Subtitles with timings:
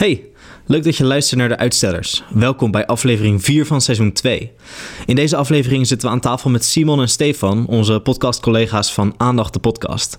[0.00, 0.24] Hey,
[0.66, 2.22] leuk dat je luistert naar de Uitstellers.
[2.34, 4.52] Welkom bij aflevering 4 van seizoen 2.
[5.06, 9.52] In deze aflevering zitten we aan tafel met Simon en Stefan, onze podcastcollega's van Aandacht
[9.52, 10.18] de Podcast.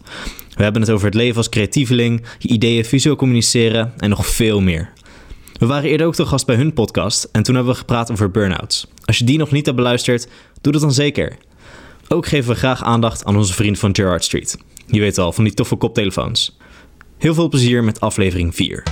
[0.56, 4.62] We hebben het over het leven als creatieveling, je ideeën visueel communiceren en nog veel
[4.62, 4.94] meer.
[5.54, 8.32] We waren eerder ook te gast bij hun podcast en toen hebben we gepraat over
[8.32, 8.88] burn-outs.
[9.06, 10.28] Als je die nog niet hebt beluisterd,
[10.62, 11.38] doe dat dan zeker.
[12.08, 14.58] Ook geven we graag aandacht aan onze vriend van Gerard Street.
[14.88, 16.58] Je weet al, van die toffe koptelefoons.
[17.18, 18.84] Heel veel plezier met aflevering 4.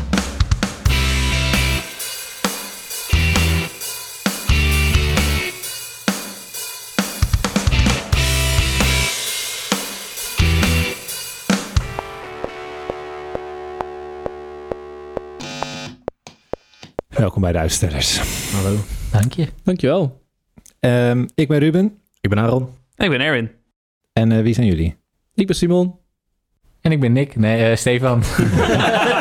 [17.19, 18.19] Welkom bij de uitstellers.
[18.51, 18.77] Hallo.
[19.11, 19.47] Dank je.
[19.63, 20.21] Dankjewel.
[20.79, 21.97] Ehm ik ben Ruben.
[22.21, 22.69] Ik ben Aaron.
[22.95, 23.51] Ik ben Erwin.
[24.13, 24.95] En eh, wie zijn jullie?
[25.33, 25.95] Ik ben Simon.
[26.81, 27.35] En ik ben Nick.
[27.35, 28.23] Nee, eh, Stefan.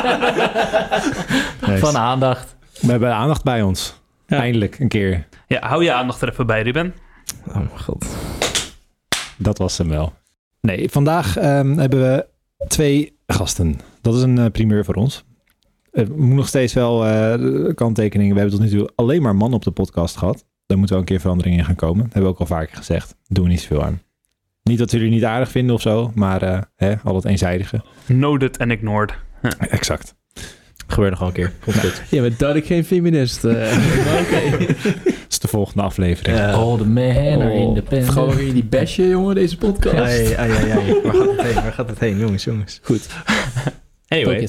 [1.85, 2.55] Van aandacht.
[2.81, 4.01] We hebben aandacht bij ons.
[4.27, 4.37] Ja.
[4.37, 5.27] Eindelijk, een keer.
[5.47, 6.93] Ja, hou je aandacht er even bij, Ruben.
[7.47, 8.05] Oh mijn god.
[9.37, 10.13] Dat was hem wel.
[10.61, 12.27] Nee, vandaag ehm, hebben we
[12.67, 13.79] twee gasten.
[14.01, 15.23] Dat is een eh, primeur voor ons.
[15.91, 18.33] Het moet nog steeds wel eh, kanttekeningen.
[18.35, 20.45] We hebben tot nu toe alleen maar mannen op de podcast gehad.
[20.65, 22.03] Daar moet wel een keer verandering in gaan komen.
[22.03, 23.15] Dat hebben we ook al vaker gezegd.
[23.27, 24.01] Doen we niet zoveel aan.
[24.63, 27.81] Niet dat jullie niet aardig vinden of zo, maar eh, hè, al het eenzijdige.
[28.05, 29.13] Noted en ignored.
[29.59, 30.15] Exact.
[30.87, 31.53] Gebeurt nog wel een keer.
[31.63, 32.01] Komt goed.
[32.09, 33.43] Je bent duidelijk geen feminist.
[33.45, 33.53] eh.
[34.05, 34.57] Maar Oké.
[34.65, 36.37] Dat is de volgende aflevering.
[36.37, 36.51] Ja.
[36.51, 38.09] All the men are independent.
[38.11, 39.95] Gewoon weer die besje, jongen, deze podcast.
[39.95, 41.01] Ai, ai, ai, ai.
[41.03, 41.53] Waar gaat het heen?
[41.53, 42.17] Waar gaat het heen?
[42.17, 42.79] Jongens, jongens.
[42.83, 43.07] Goed.
[44.07, 44.47] Anyway.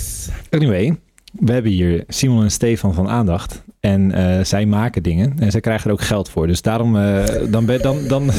[0.51, 0.99] Anyway,
[1.31, 3.63] we hebben hier Simon en Stefan van Aandacht.
[3.81, 6.47] En eh, zij maken dingen en zij krijgen er ook geld voor.
[6.47, 8.27] Dus daarom, eh, dan, ben, dan, dan, dan,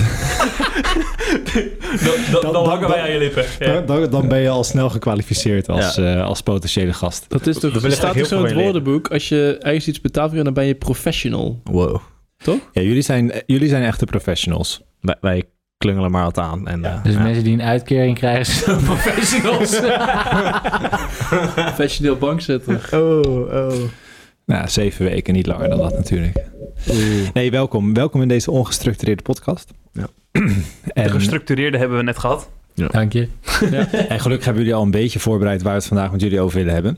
[2.31, 3.45] dan, Dan- dan hangen dan- wij aan je lippen.
[3.59, 3.81] Ja.
[3.81, 7.25] dan, dan ben je al snel gekwalificeerd als, eh, als potentiële gast.
[7.29, 10.01] Dat is toch, er staat heel dus zo in het woordenboek, als je ergens iets
[10.01, 11.61] betaald krijgt, dan ben je professional.
[11.63, 11.97] Wow.
[12.43, 14.81] Ja, jullie, zijn, jullie zijn echte professionals.
[15.01, 15.43] Wij, wij
[15.81, 16.67] klungelen maar wat aan.
[16.67, 17.21] En, eh, Dus ja.
[17.21, 19.79] mensen die een uitkering krijgen, zijn professionals.
[21.65, 22.89] Professioneel bankzitter.
[22.91, 23.73] Oh, oh.
[24.45, 26.45] Nou, zeven weken, niet langer dan dat natuurlijk.
[27.33, 27.93] Nee, welkom.
[27.93, 29.71] Welkom in deze ongestructureerde podcast.
[29.93, 30.07] Ja.
[30.31, 32.49] De en, gestructureerde hebben we net gehad.
[32.73, 33.27] Dank je.
[34.07, 36.57] en gelukkig hebben jullie al een beetje voorbereid waar we het vandaag met jullie over
[36.57, 36.97] willen hebben.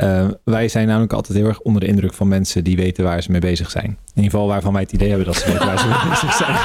[0.00, 3.22] Eh, wij zijn namelijk altijd heel erg onder de indruk van mensen die weten waar
[3.22, 3.84] ze mee bezig zijn.
[3.84, 6.32] In ieder geval waarvan wij het idee hebben dat ze weten waar ze mee bezig
[6.34, 6.56] zijn.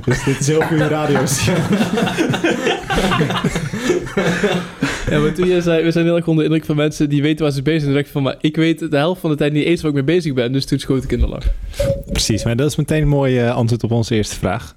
[0.04, 1.18] dus dit is heel goede radio.
[5.10, 7.22] Ja, maar toen jij zei, we zijn heel erg onder de indruk van mensen die
[7.22, 7.92] weten waar ze bezig zijn.
[7.94, 9.90] Dan dacht ik van, maar ik weet de helft van de tijd niet eens waar
[9.90, 10.52] ik mee bezig ben.
[10.52, 11.46] Dus toen schoot ik in de lach.
[12.06, 14.74] Precies, maar dat is meteen een mooi eh, antwoord op onze eerste vraag.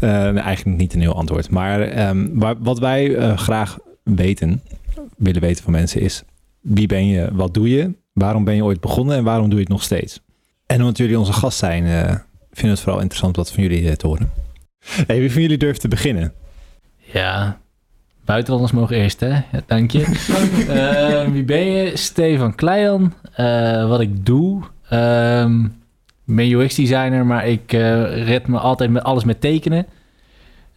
[0.00, 1.50] Eh, eigenlijk niet een heel antwoord.
[1.50, 3.78] Maar ehm, waar, wat wij graag
[4.16, 4.62] weten,
[5.16, 6.22] willen weten van mensen is...
[6.60, 9.64] wie ben je, wat doe je, waarom ben je ooit begonnen en waarom doe je
[9.64, 10.20] het nog steeds?
[10.66, 12.14] En omdat jullie onze gast zijn, eh
[12.50, 14.30] vinden we het vooral interessant wat van jullie eh, te horen.
[15.06, 16.32] Hey, wie van jullie durft te beginnen?
[16.98, 17.58] Ja.
[18.24, 19.28] Buitenlanders mogen eerst, hè?
[19.28, 20.04] Ja, dank je.
[20.68, 21.96] Eh, wie ben je?
[21.96, 23.14] Stefan Kleijan.
[23.32, 24.62] Eh, wat ik doe?
[24.88, 25.64] Ehm,
[26.26, 29.86] ik ben UX-designer, maar ik red me altijd met alles met tekenen.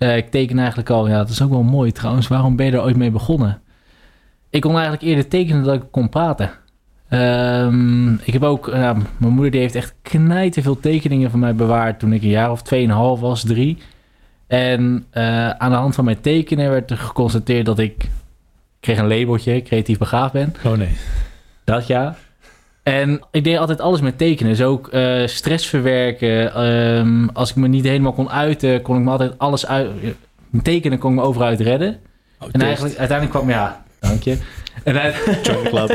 [0.03, 2.28] Eh, ik teken eigenlijk al, ja, dat is ook wel mooi trouwens.
[2.28, 3.62] Waarom ben je er ooit mee begonnen?
[4.50, 6.52] Ik kon eigenlijk eerder tekenen dan ik kon praten.
[7.09, 12.00] Ehm, ik heb ook, mijn moeder die heeft echt knijten veel tekeningen van mij bewaard
[12.00, 13.78] toen ik een jaar of 2,5 was, drie.
[14.47, 18.03] En eh, aan de hand van mijn tekenen werd er geconstateerd dat ik...
[18.03, 18.09] ik
[18.80, 20.53] kreeg een labeltje, creatief begaafd ben.
[20.66, 20.97] Oh nee.
[21.63, 22.16] Dat ja.
[22.83, 24.51] En ik deed altijd alles met tekenen.
[24.51, 26.53] Dus ook eh, stress verwerken.
[26.53, 29.89] Ehm, als ik me niet helemaal kon uiten, kon ik me altijd alles uit...
[30.49, 31.99] Met tekenen kon ik me overal uit redden.
[32.51, 33.49] en eigenlijk, uiteindelijk kwam...
[33.49, 34.38] Ja, dank je.
[34.83, 35.16] En uit,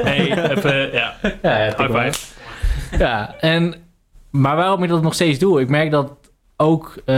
[0.02, 1.14] Hey, even, ja.
[1.42, 2.34] ja, ja, High five.
[2.98, 3.74] Ja, en,
[4.30, 6.12] maar waarom ik dat nog steeds doe, ik merk dat
[6.56, 7.14] ook eh,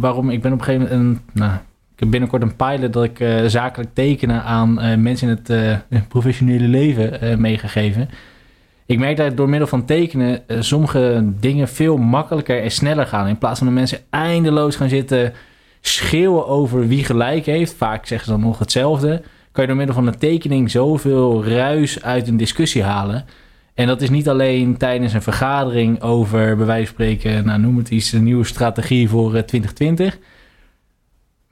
[0.00, 1.52] waarom ik ben op een gegeven moment, een, nou,
[1.94, 5.50] ik heb binnenkort een pilot dat ik eh, zakelijk tekenen aan eh, mensen in het
[5.88, 8.08] eh, professionele leven eh, meegegeven.
[8.86, 13.26] Ik merk dat door middel van tekenen eh, sommige dingen veel makkelijker en sneller gaan.
[13.26, 15.32] In plaats van dat mensen eindeloos gaan zitten
[15.80, 17.74] schreeuwen over wie gelijk heeft.
[17.74, 19.22] Vaak zeggen ze dan nog hetzelfde.
[19.52, 23.24] Kan je door middel van een tekening zoveel ruis uit een discussie halen.
[23.74, 27.76] En dat is niet alleen tijdens een vergadering over, bij wijze van spreken, nou, noem
[27.76, 30.18] het iets, een nieuwe strategie voor eh, 2020.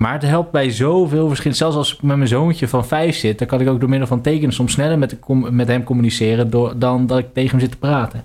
[0.04, 1.58] Maar het helpt bij zoveel verschillende.
[1.58, 4.08] Zelfs als ik met mijn zoontje van vijf zit, dan kan ik ook door middel
[4.08, 5.16] van tekenen soms sneller met,
[5.50, 8.24] met hem communiceren door, dan dat ik tegen hem zit te praten.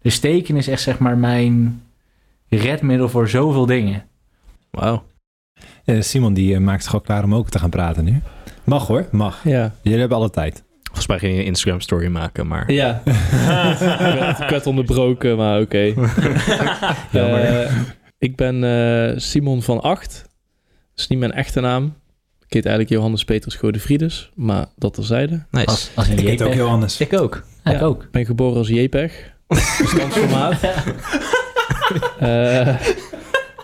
[0.00, 1.82] Dus tekenen is echt zeg maar mijn
[2.48, 4.04] redmiddel voor zoveel dingen.
[4.70, 5.02] Wauw.
[5.84, 8.20] Eh, Simon die eh, maakt zich al klaar om ook te gaan praten nu.
[8.64, 9.44] Mag hoor, mag.
[9.44, 9.74] Ja.
[9.82, 10.64] Jullie hebben alle tijd.
[10.82, 12.72] Volgens mij ging je een Instagram story maken, maar...
[12.72, 13.02] Ja.
[14.42, 15.94] ik, werd, onderbroken, maar oké.
[17.12, 17.70] Eh,
[18.18, 20.30] ik ben eh, Simon van Acht.
[21.02, 21.84] Dat is niet mijn echte naam.
[22.46, 25.44] Ik heet eigenlijk Johannes Petrus Godefriedus, maar dat terzijde.
[25.50, 25.66] Nice.
[25.66, 26.60] Als, als een JPEG.
[26.60, 27.00] anders.
[27.00, 27.44] Ik ook.
[27.64, 28.02] Ja, ik ook.
[28.02, 29.32] Ik ben geboren als JPEG.
[29.46, 30.60] Bestandsformaat.
[32.18, 32.76] Eh,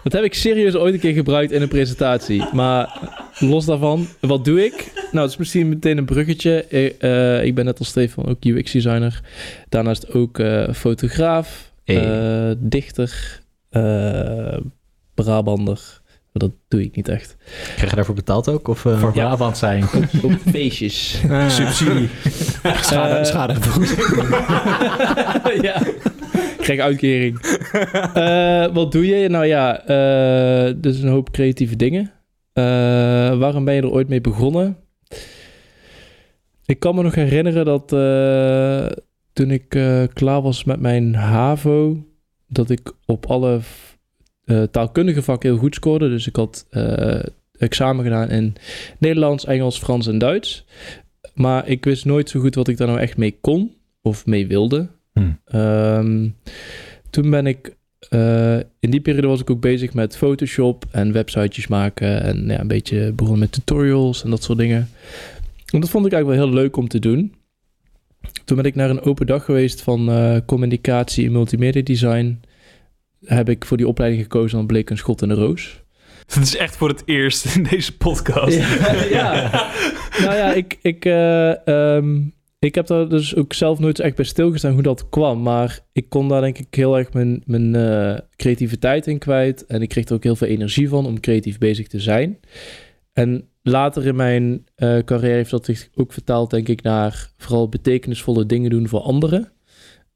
[0.02, 2.44] dat heb ik serieus ooit een keer gebruikt in een presentatie.
[2.52, 2.98] Maar
[3.38, 4.92] los daarvan, wat doe ik?
[5.12, 6.64] Nou, het is misschien meteen een bruggetje.
[6.68, 9.20] Ik, eh, ik ben net als Stefan ook UX-designer.
[9.68, 12.48] Daarnaast ook eh, fotograaf, Hey.
[12.50, 13.40] eh, dichter,
[13.70, 14.56] eh
[15.14, 16.00] Brabander.
[16.32, 17.36] Maar dat doe ik niet echt.
[17.74, 18.68] Krijg je daarvoor betaald ook?
[18.68, 19.00] Of, eh?
[19.00, 19.26] Voor Ja.
[19.26, 19.84] Brabant zijn.
[20.22, 21.20] Op feestjes.
[21.30, 21.48] Ah.
[21.48, 22.08] Subsidie.
[22.62, 23.54] schade, Eh, schade.
[25.66, 25.86] ja.
[25.86, 27.40] Ik krijg uitkering.
[28.14, 29.28] Eh, wat doe je?
[29.28, 32.12] Nou ja, eh, dus een hoop creatieve dingen.
[32.52, 32.64] Eh,
[33.38, 34.76] waarom ben je er ooit mee begonnen?
[36.66, 38.86] Ik kan me nog herinneren dat eh,
[39.32, 42.04] toen ik eh, klaar was met mijn HAVO,
[42.48, 43.60] dat ik op alle
[44.48, 46.08] eh, taalkundige vakken heel goed scoorde.
[46.08, 47.20] Dus ik had eh,
[47.58, 48.54] examen gedaan in
[48.98, 50.64] Nederlands, Engels, Frans en Duits.
[51.34, 54.46] Maar ik wist nooit zo goed wat ik daar nou echt mee kon of mee
[54.46, 54.88] wilde.
[55.12, 55.40] Hmm.
[55.44, 56.28] Ehm,
[57.10, 57.76] toen ben ik,
[58.08, 62.22] eh, in die periode was ik ook bezig met Photoshop en websitejes maken.
[62.22, 64.88] En ja, een beetje begonnen met tutorials en dat soort dingen.
[65.72, 67.34] En dat vond ik eigenlijk wel heel leuk om te doen.
[68.44, 70.10] Toen ben ik naar een open dag geweest van
[70.46, 72.40] communicatie en multimedia design.
[73.24, 75.82] Heb ik voor die opleiding gekozen en dan bleek een schot in de roos.
[76.26, 78.56] Het is echt voor het eerst in deze podcast.
[78.56, 79.50] Ja, ja.
[80.24, 82.20] nou ja, ik, ik, eh, ehm,
[82.58, 85.42] ik heb daar dus ook zelf nooit echt bij stilgestaan hoe dat kwam.
[85.42, 89.66] Maar ik kon daar denk ik heel erg mijn, mijn eh, creativiteit in kwijt.
[89.66, 92.38] En ik kreeg er ook heel veel energie van om creatief bezig te zijn.
[93.12, 97.68] En later in mijn eh, carrière heeft dat zich ook vertaald, denk ik, naar vooral
[97.68, 99.52] betekenisvolle dingen doen voor anderen.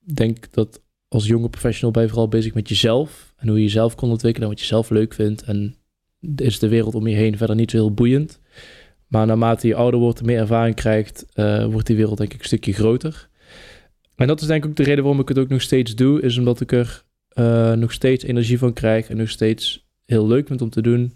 [0.07, 0.82] Ik denk dat
[1.13, 3.35] als jonge professional ben je vooral bezig met jezelf.
[3.37, 5.43] En hoe je jezelf kon ontwikkelen en wat je zelf leuk vindt.
[5.43, 5.75] En
[6.37, 8.41] is de wereld om je heen verder niet zo heel boeiend.
[9.07, 12.39] Maar naarmate je ouder wordt en meer ervaring krijgt, eh, wordt die wereld denk ik
[12.39, 13.29] een stukje groter.
[14.15, 16.21] En dat is denk ik ook de reden waarom ik het ook nog steeds doe,
[16.21, 20.47] is omdat ik er eh, nog steeds energie van krijg en nog steeds heel leuk
[20.47, 21.15] vind om te doen.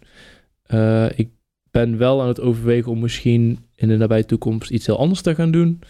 [0.63, 1.29] Eh, ik
[1.71, 5.35] ben wel aan het overwegen om misschien in de nabije toekomst iets heel anders te
[5.35, 5.81] gaan doen.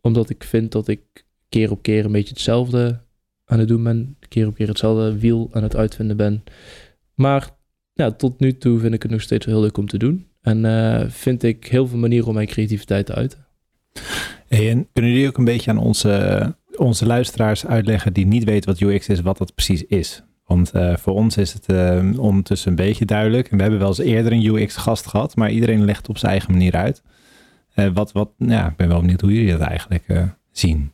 [0.00, 3.04] Omdat ik vind dat ik keer op keer een beetje hetzelfde
[3.46, 4.16] aan het doen ben.
[4.28, 6.44] Keer op keer hetzelfde wiel aan het uitvinden ben.
[7.14, 7.50] Maar
[7.92, 10.26] ja, tot nu toe vind ik het nog steeds heel leuk om te doen.
[10.42, 13.46] En eh, vind ik heel veel manieren om mijn creativiteit te uiten.
[14.48, 18.80] En kunnen jullie ook een beetje aan onze, onze luisteraars uitleggen die niet weten wat
[18.80, 20.22] UX is, wat dat precies is?
[20.44, 23.48] Want eh, voor ons is het eh, ondertussen een beetje duidelijk.
[23.48, 26.52] En we hebben wel eens eerder een UX-gast gehad, maar iedereen legt op zijn eigen
[26.52, 27.02] manier uit.
[27.94, 30.90] Wat, wat, ja, ik ben wel benieuwd hoe jullie dat eigenlijk zien.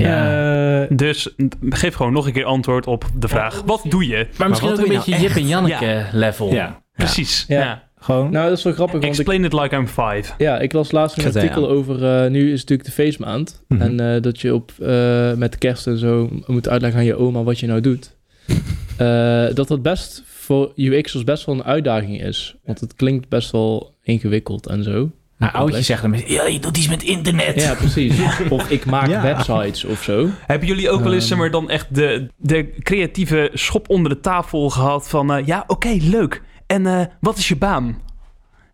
[0.00, 0.82] Ja.
[0.82, 1.34] Eh, Dus
[1.68, 4.26] geef gewoon nog een keer antwoord op de vraag: wat doe je?
[4.38, 6.52] maar misschien ook een beetje nou Jip en Janneke level.
[6.52, 7.44] Ja, Precies.
[7.48, 7.60] Ja.
[7.60, 7.88] Ja.
[7.98, 8.30] gewoon.
[8.30, 10.32] nou, dat is wel grappig, want ik, Explain it like I'm five.
[10.38, 11.94] ja, ik las laatst een artikel over,
[12.24, 13.62] eh, nu is het natuurlijk de feestmaand.
[13.68, 13.80] Mhm.
[13.80, 17.42] En eh, dat je op, eh, met kerst en zo moet uitleggen aan je oma
[17.42, 18.16] wat je nou doet.
[18.96, 22.56] Eh, dat dat best voor UX'ers best wel een uitdaging is.
[22.64, 25.10] Want het klinkt best wel ingewikkeld en zo.
[25.40, 27.62] Nou, oudjes zeggen dan, ja, je doet iets met internet.
[27.62, 28.14] Ja, precies.
[28.48, 29.22] Of ik maak Ja.
[29.22, 30.28] websites of zo.
[30.46, 31.28] Hebben jullie ook wel eens Ehm.
[31.28, 35.32] zeg maar, dan echt de, de creatieve schop onder de tafel gehad van...
[35.32, 36.42] eh, ja, oké, leuk.
[36.66, 37.84] En eh, wat is je baan?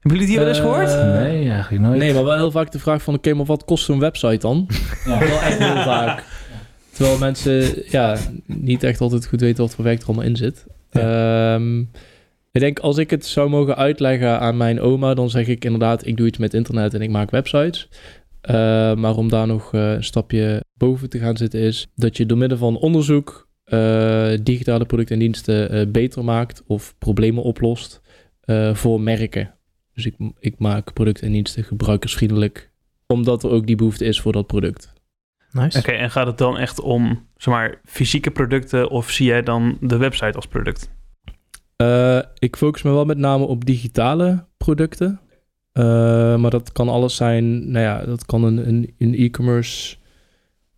[0.00, 1.20] Hebben jullie die wel eens Eh, gehoord?
[1.22, 1.98] Nee, eigenlijk nooit.
[1.98, 3.14] Nee, maar wel heel vaak de vraag van...
[3.14, 4.66] Oké, maar wat kost zo'n website dan?
[5.06, 5.18] Ja.
[5.18, 6.22] Wel echt heel vaak.
[6.92, 10.64] Terwijl mensen ja, niet echt altijd goed weten wat voor werk er allemaal in zit.
[10.90, 11.82] Ehm,
[12.56, 15.14] ik denk, als ik het zou mogen uitleggen aan mijn oma...
[15.14, 17.88] dan zeg ik inderdaad, ik doe iets met internet en ik maak websites.
[18.40, 18.54] Eh,
[18.94, 21.86] maar om daar nog eh, een stapje boven te gaan zitten is...
[21.94, 23.48] dat je door middel van onderzoek...
[23.64, 26.62] eh, digitale producten en diensten eh, beter maakt...
[26.66, 28.00] of problemen oplost
[28.40, 29.54] eh, voor merken.
[29.94, 32.70] Dus ik, ik maak producten en diensten gebruikersvriendelijk
[33.06, 34.92] omdat er ook die behoefte is voor dat product.
[35.50, 35.78] Nice.
[35.78, 39.76] Oké, en gaat het dan echt om zeg maar, fysieke producten of zie jij dan
[39.80, 40.94] de website als product?
[41.76, 45.20] Eh, ik focus me wel met name op digitale producten.
[45.72, 47.70] Eh, maar dat kan alles zijn.
[47.70, 49.96] Nou ja, dat kan een, een, een e-commerce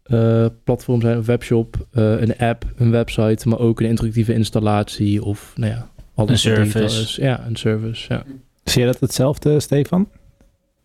[0.03, 5.25] eh, platform zijn, een webshop, eh, een app, een website, maar ook een interactieve installatie
[5.25, 7.01] of nou ja, alles Een service.
[7.01, 7.17] is.
[7.17, 8.13] Ja, een service.
[8.15, 8.23] Ja.
[8.65, 10.09] Zie je dat hetzelfde, Stefan?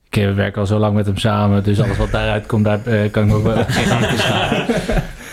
[0.09, 2.85] Ik eh, werk al zo lang met hem samen, dus alles wat daaruit komt, daar
[2.85, 4.65] eh, kan ik me ook wel gigantisch gaan.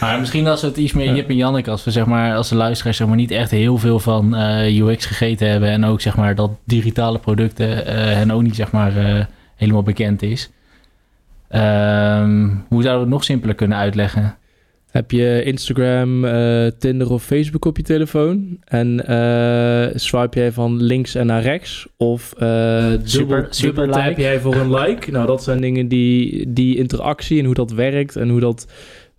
[0.00, 2.48] Maar misschien als we het iets meer Jip en Janneke, als we zeg maar, als
[2.48, 6.00] de luisteraars zeg maar niet echt heel veel van eh, UX gegeten hebben en ook
[6.00, 9.24] zeg maar dat digitale producten eh hen ook niet zeg maar eh,
[9.56, 10.50] helemaal bekend is.
[11.48, 14.34] Ehm, hoe zouden we het nog simpeler kunnen uitleggen?
[14.90, 18.58] Heb je Instagram, eh, Tinder of Facebook op je telefoon?
[18.64, 21.86] En eh, swipe jij van links en naar rechts?
[21.96, 24.20] Of eh Super- dubbel, super like.
[24.20, 25.10] jij voor een like?
[25.10, 28.66] Nou, dat zijn dingen die, die interactie en hoe dat werkt en hoe dat,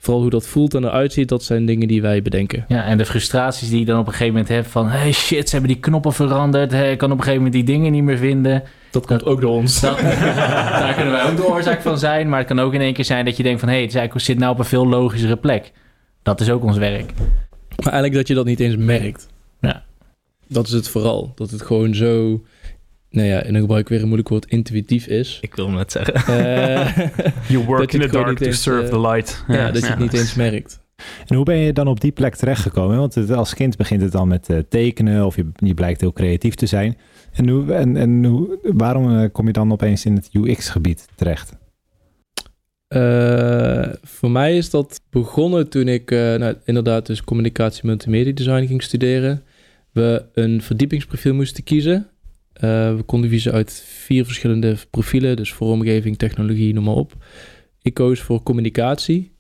[0.02, 2.66] vooral hoe dat voelt en eruit ziet, dat zijn dingen die wij bedenken.
[2.68, 4.88] Ja, en de frustraties die je dan op een gegeven moment hebt van...
[4.88, 6.72] hey shit, ze hebben die knoppen veranderd.
[6.72, 8.64] Hey, ik kan op een gegeven moment die dingen niet meer vinden.
[8.92, 9.80] Dat komt ook door ons.
[9.80, 10.00] Dat,
[10.82, 12.30] daar kunnen wij ook de oorzaak van zijn.
[12.30, 13.70] Maar het kan ook in één keer zijn dat je denkt van...
[13.70, 15.72] hé, hey, het is eigenlijk- zit nou op een veel logischere plek.
[16.24, 17.12] Dat is ook ons werk.
[17.84, 19.28] Maar eigenlijk dat je dat niet eens merkt.
[19.62, 19.84] Ja.
[20.48, 21.32] Dat is het vooral.
[21.36, 22.42] Dat het gewoon zo,
[23.12, 25.38] nou ja, en dan gebruik ik weer een moeilijk woord, intuïtief is.
[25.42, 26.14] Ik wil hem net zeggen.
[26.16, 26.98] Eh,
[27.52, 29.44] You work in the dark to eens, serve eh, the light.
[29.48, 30.80] ja, dat je het niet eens merkt.
[31.28, 32.98] En hoe ben je dan op die plek terechtgekomen?
[32.98, 36.14] Want het- als kind begint het dan met eh, tekenen of je, je blijkt heel
[36.14, 36.98] creatief te zijn.
[37.34, 41.60] En, hoe, en, en hoe, waarom kom je dan opeens in het UX-gebied terecht?
[42.88, 48.66] Eh, voor mij is dat begonnen toen ik eh, nou, inderdaad dus communicatie multimedia design
[48.66, 49.44] ging studeren.
[49.92, 52.08] We een verdiepingsprofiel moesten kiezen.
[52.62, 57.14] Eh, we konden kiezen uit vier verschillende profielen, dus vormgeving, technologie, noem maar op.
[57.82, 59.32] Ik koos voor communicatie.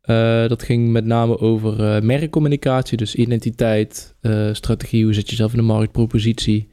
[0.00, 4.14] Eh, dat ging met name over eh, merkcommunicatie, dus identiteit,
[4.52, 6.68] strategie, hoe zet je jezelf in de markt, propositie.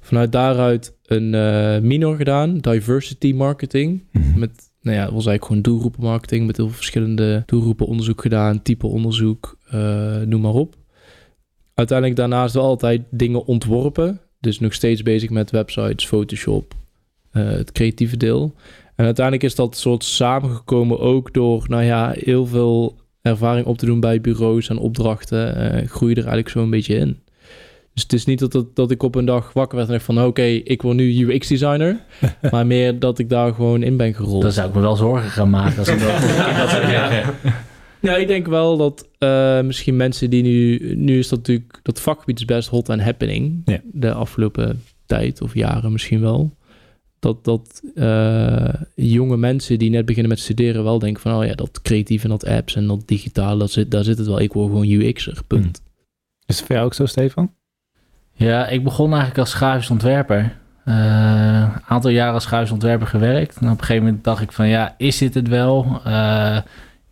[0.00, 1.30] Vanuit daaruit een
[1.86, 4.02] minor gedaan, diversity marketing.
[4.36, 8.62] Met, nou ja, het was eigenlijk gewoon doelgroepenmarketing met heel veel verschillende doelgroepen onderzoek gedaan,
[8.62, 9.58] type onderzoek,
[10.24, 10.74] noem maar op.
[11.74, 14.20] Uiteindelijk daarnaast wel altijd dingen ontworpen.
[14.40, 16.74] Dus nog steeds bezig met websites, Photoshop,
[17.30, 18.54] eh, het creatieve deel.
[18.94, 23.86] En uiteindelijk is dat soort samengekomen ook door, nou ja, heel veel ervaring op te
[23.86, 25.56] doen bij bureaus en opdrachten.
[25.56, 27.18] eh groei je er eigenlijk zo een beetje in.
[27.96, 30.06] Dus het is niet dat, dat, dat ik op een dag wakker werd en dacht
[30.06, 30.24] van...
[30.24, 32.00] oké, ik word nu UX-designer.
[32.50, 34.42] maar meer dat ik daar gewoon in ben gerold.
[34.42, 36.86] Dan zou ik me wel zorgen gaan maken als ik dat, als ik dat zou
[36.86, 37.34] zeggen.
[38.06, 40.78] Ja, ik denk wel dat eh, misschien mensen die nu...
[40.94, 41.80] Nu is dat natuurlijk...
[41.82, 43.62] Dat vakgebied is best hot and happening.
[43.64, 43.80] Ja.
[43.92, 46.56] De afgelopen tijd of jaren misschien wel.
[47.18, 51.34] Dat, dat eh, jonge mensen die net beginnen met studeren wel denken van...
[51.34, 54.26] Oh ja, dat creatief en dat apps en dat digitaal, dat zit, daar zit het
[54.26, 54.40] wel.
[54.40, 55.82] Ik word gewoon UX'er, punt.
[56.46, 57.54] Is het voor jou ook zo, Stefan?
[58.32, 60.58] Ja, ik begon eigenlijk als grafisch ontwerper.
[60.84, 60.94] Eh,
[61.74, 63.56] Een aantal jaren als grafisch ontwerper gewerkt.
[63.56, 66.00] En op een gegeven moment dacht ik van ja, is dit het wel?
[66.04, 66.58] Eh,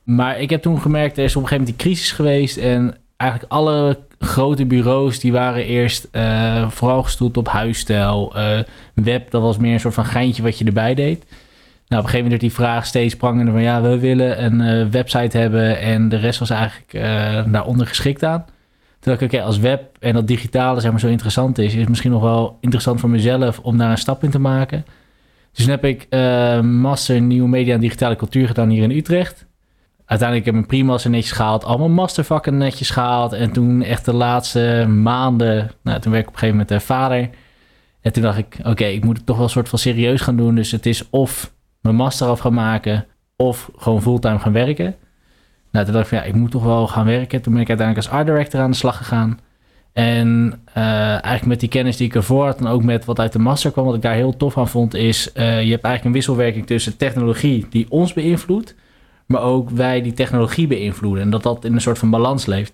[0.05, 2.57] maar ik heb toen gemerkt, er is op een gegeven moment die crisis geweest.
[2.57, 8.37] En eigenlijk alle grote bureaus die waren eerst eh, vooral gestoeld op huisstijl.
[8.37, 8.59] Eh,
[8.95, 11.25] web, dat was meer een soort van geintje wat je erbij deed.
[11.89, 14.61] Nou, op een gegeven moment werd die vraag steeds prangender van ja, we willen een
[14.61, 15.79] eh, website hebben.
[15.79, 16.93] En de rest was eigenlijk
[17.53, 18.45] daaronder geschikt aan.
[19.01, 21.89] Dacht ik, oké, als web en dat digitale zeg maar zo interessant is, is het
[21.89, 24.85] misschien nog wel interessant voor mezelf om daar een stap in te maken.
[25.53, 26.07] Dus toen heb ik
[26.63, 29.47] master nieuwe media en digitale cultuur gedaan hier in Utrecht.
[30.07, 33.33] Uiteindelijk heb ik mijn primaster netjes gehaald, al mijn mastervakken netjes gehaald.
[33.33, 36.79] En toen echt de laatste maanden, nou toen werd ik op een gegeven moment eh,
[36.87, 37.31] vader.
[38.01, 40.37] En toen dacht ik, oké, ik moet het toch wel een soort van serieus gaan
[40.37, 40.55] doen.
[40.55, 43.07] Dus het is of mijn master af gaan maken,
[43.37, 44.95] of gewoon fulltime gaan werken.
[45.71, 47.43] Nou, toen dacht ik van ja, ik moet toch wel gaan werken.
[47.43, 49.39] Toen ben ik uiteindelijk als art director aan de slag gegaan.
[49.93, 53.33] En eh, eigenlijk met die kennis die ik ervoor had en ook met wat uit
[53.33, 56.05] de master kwam, wat ik daar heel tof aan vond, is eh, je hebt eigenlijk
[56.05, 58.75] een wisselwerking tussen technologie die ons beïnvloedt,
[59.27, 61.23] maar ook wij die technologie beïnvloeden.
[61.23, 62.73] En dat dat in een soort van balans leeft.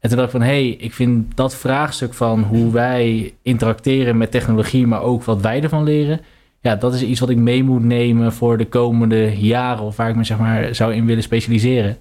[0.00, 4.16] En toen dacht ik van, hé, hey, ik vind dat vraagstuk van hoe wij interacteren
[4.16, 6.20] met technologie, maar ook wat wij ervan leren,
[6.60, 10.08] ja, dat is iets wat ik mee moet nemen voor de komende jaren of waar
[10.08, 11.96] ik me zeg maar zou in willen specialiseren.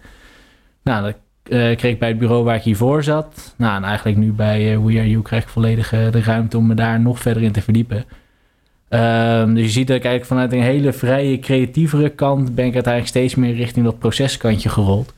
[0.83, 3.55] Nou, dat eh, kreeg ik bij het bureau waar ik hiervoor zat.
[3.57, 6.57] Nou, en eigenlijk nu bij eh We Are You krijg ik volledig eh, de ruimte
[6.57, 8.05] om me daar nog verder in te verdiepen.
[8.91, 12.55] Ehm, dus je ziet dat ik eigenlijk vanuit een hele vrije, creatievere kant...
[12.55, 15.13] ben ik uiteindelijk steeds meer richting dat proceskantje gerold.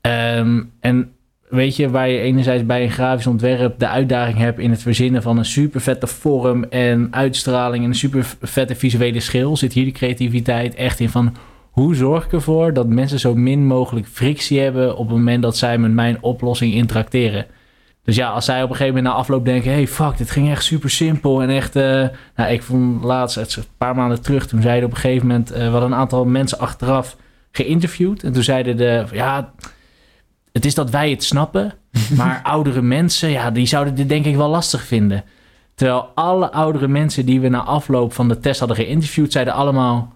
[0.00, 1.12] Ehm, en
[1.48, 4.58] weet je, waar je enerzijds bij een grafisch ontwerp de uitdaging hebt...
[4.58, 7.84] in het verzinnen van een super vette vorm en uitstraling...
[7.84, 9.56] en een super vette visuele schil...
[9.56, 11.36] zit hier de creativiteit echt in van
[11.70, 15.56] hoe zorg ik ervoor dat mensen zo min mogelijk frictie hebben op het moment dat
[15.56, 17.46] zij met mijn oplossing interacteren.
[18.08, 20.50] Dus ja, als zij op een gegeven moment na afloop denken: hey, fuck, dit ging
[20.50, 21.42] echt super simpel.
[21.42, 25.00] En echt, eh, nou, ik vond laatst, een paar maanden terug, toen zeiden op een
[25.00, 27.16] gegeven moment, we hadden een aantal mensen achteraf
[27.52, 28.22] geïnterviewd.
[28.22, 29.52] En toen zeiden de, ja,
[30.52, 31.74] het is dat wij het snappen,
[32.16, 35.24] maar oudere mensen, ja, die zouden dit denk ik wel lastig vinden.
[35.74, 40.12] Terwijl alle oudere mensen die we na afloop van de test hadden geïnterviewd, zeiden allemaal: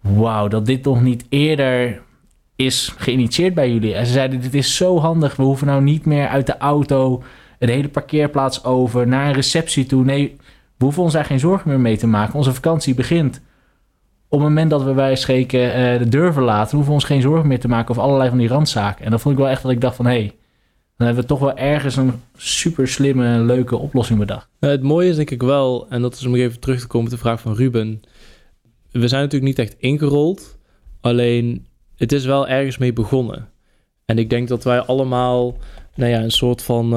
[0.00, 2.02] Wauw, dat dit nog niet eerder
[2.66, 3.94] is geïnitieerd bij jullie.
[3.94, 5.36] En ze zeiden: Dit is zo handig.
[5.36, 7.22] We hoeven nou niet meer uit de auto
[7.58, 10.04] een hele parkeerplaats over naar een receptie toe.
[10.04, 10.36] Nee,
[10.76, 12.34] we hoeven ons daar geen zorgen meer mee te maken.
[12.34, 13.40] Onze vakantie begint
[14.28, 17.20] op het moment dat we bij scheken eh, de deur verlaten, hoeven we ons geen
[17.20, 19.04] zorgen meer te maken over allerlei van die randzaken.
[19.04, 20.32] En dat vond ik wel echt dat ik dacht van, hé, hey,
[20.96, 24.48] dan hebben we toch wel ergens een super slimme, leuke oplossing bedacht.
[24.60, 27.06] Nou, het mooie is denk ik wel, en dat is om even terug te komen
[27.06, 28.02] op de vraag van Ruben.
[28.90, 30.58] We zijn natuurlijk niet echt ingerold,
[31.00, 31.66] alleen
[32.02, 33.48] het is wel ergens mee begonnen.
[34.04, 35.56] En ik denk dat wij allemaal,
[35.94, 36.90] nou ja, een soort van, eh,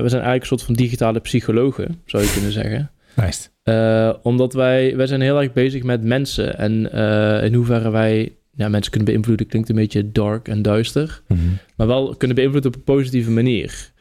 [0.00, 2.90] we zijn eigenlijk een soort van digitale psychologen, zou je kunnen zeggen.
[3.16, 3.48] Nice.
[3.62, 8.32] Eh, omdat wij, wij zijn heel erg bezig met mensen en eh, in hoeverre wij
[8.56, 11.40] ja, mensen kunnen beïnvloeden, klinkt een beetje dark en duister, Mhm.
[11.76, 13.92] maar wel kunnen beïnvloeden op een positieve manier.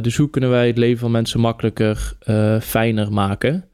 [0.00, 2.16] Dus hoe kunnen wij het leven van mensen makkelijker,
[2.60, 3.64] fijner maken?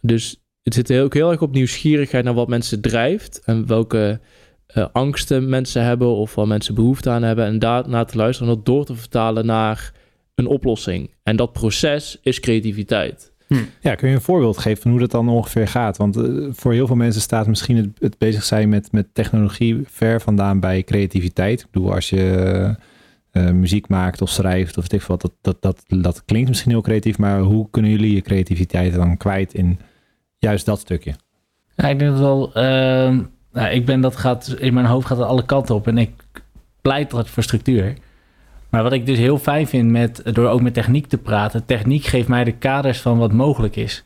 [0.00, 4.20] Dus het zit ook heel erg op nieuwsgierigheid naar wat mensen drijft en welke
[4.74, 7.44] eh, angsten mensen hebben of waar mensen behoefte aan hebben.
[7.44, 9.92] En daarna te luisteren en dat door te vertalen naar
[10.34, 11.10] een oplossing.
[11.22, 13.32] En dat proces is creativiteit.
[13.80, 15.96] Ja, kun je een voorbeeld geven van hoe dat dan ongeveer gaat?
[15.96, 19.80] Want eh, voor heel veel mensen staat misschien het, het bezig zijn met, met technologie
[19.84, 21.60] ver vandaan bij creativiteit.
[21.60, 22.74] Ik bedoel, als je
[23.30, 26.80] eh, muziek maakt of schrijft of ik wat, dat, dat, dat, dat klinkt misschien heel
[26.80, 29.78] creatief, maar hoe kunnen jullie je creativiteit dan kwijt in
[30.38, 31.14] juist dat stukje?
[31.76, 32.52] Ja, ik denk dat wel.
[33.52, 36.10] Nou, ik ben dat gaat in mijn hoofd gaat het alle kanten op en ik
[36.80, 37.94] pleit altijd voor structuur.
[38.68, 42.04] Maar wat ik dus heel fijn vind met door ook met techniek te praten, techniek
[42.04, 44.04] geeft mij de kaders van wat mogelijk is.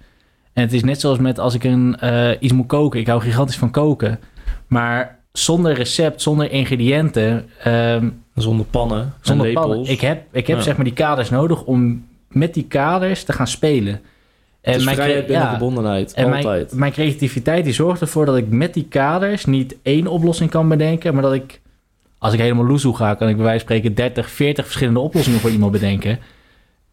[0.53, 3.01] En het is net zoals met als ik een, eh, iets moet koken.
[3.01, 4.19] Ik hou gigantisch van koken,
[4.67, 9.67] maar zonder recept, zonder ingrediënten, ehm, Zonder pannen, zonder lepels.
[9.67, 9.91] pannen.
[9.91, 10.63] Ik heb, ik heb Ja.
[10.63, 14.01] zeg maar die kaders nodig om met die kaders te gaan spelen.
[14.65, 15.53] Is mijn vrijheid cre- binnen ja.
[15.53, 16.73] gebondenheid, En mijn, altijd.
[16.75, 21.15] mijn creativiteit die zorgt ervoor dat ik met die kaders niet één oplossing kan bedenken,
[21.15, 21.61] maar dat ik,
[22.19, 25.41] als ik helemaal loezoe ga, kan ik bij wijze van spreken 30, 40 verschillende oplossingen
[25.41, 26.19] voor iemand bedenken.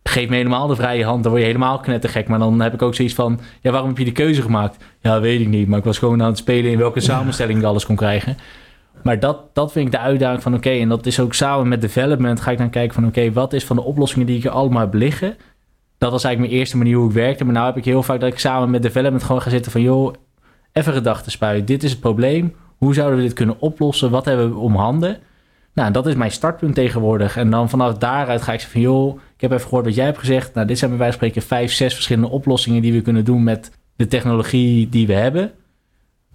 [0.04, 2.28] Geef me helemaal de vrije hand, dan word je helemaal knettergek.
[2.28, 4.84] Maar dan heb ik ook zoiets van, ja, waarom heb je die keuze gemaakt?
[5.02, 7.66] Ja, weet ik niet, maar ik was gewoon aan het spelen in welke samenstelling ik
[7.66, 8.38] alles kon krijgen.
[9.04, 11.82] Maar dat, dat vind ik de uitdaging van, oké, en dat is ook samen met
[11.82, 14.52] development, ga ik dan kijken van, oké, wat is van de oplossingen die ik er
[14.52, 15.36] allemaal heb liggen?
[16.02, 17.46] Dat was eigenlijk mijn eerste manier hoe ik werkte.
[17.46, 19.82] Maar nu heb ik heel vaak dat ik samen met development gewoon ga zitten van...
[19.82, 20.14] joh,
[20.72, 21.66] even gedachten spuien.
[21.66, 22.56] Dit is het probleem.
[22.78, 24.12] Hoe zouden we dit kunnen oplossen?
[24.12, 25.18] Wat hebben we om handen?
[25.74, 27.38] Nou, dat is mijn startpunt tegenwoordig.
[27.38, 28.92] En dan vanaf daaruit ga ik zeggen van...
[28.92, 30.54] joh, ik heb even gehoord wat jij hebt gezegd.
[30.54, 32.82] Nou, dit zijn bij wijze van spreken vijf, zes verschillende oplossingen...
[32.82, 35.52] die we kunnen doen met de technologie die we hebben.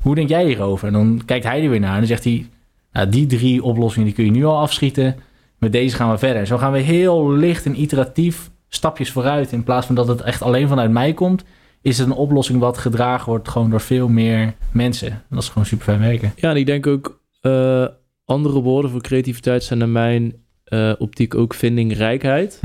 [0.00, 0.86] Hoe denk jij hierover?
[0.86, 2.46] En dan kijkt hij er weer naar en dan zegt hij...
[2.92, 5.16] Nou, die drie oplossingen die kun je nu al afschieten.
[5.58, 6.46] Met deze gaan we verder.
[6.46, 9.52] Zo gaan we heel licht en iteratief stapjes vooruit.
[9.52, 11.44] In plaats van dat het echt alleen vanuit mij komt,
[11.82, 15.10] is het een oplossing wat gedragen wordt gewoon door veel meer mensen.
[15.10, 16.32] En dat is gewoon super fijn werken.
[16.36, 17.86] Ja, en ik denk ook eh,
[18.24, 20.34] andere woorden voor creativiteit zijn in mijn
[20.64, 22.60] eh, optiek ook vindingrijkheid.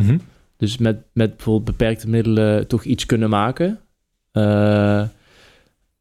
[0.57, 3.79] Dus met, met bijvoorbeeld beperkte middelen toch iets kunnen maken.
[4.31, 4.43] Eh,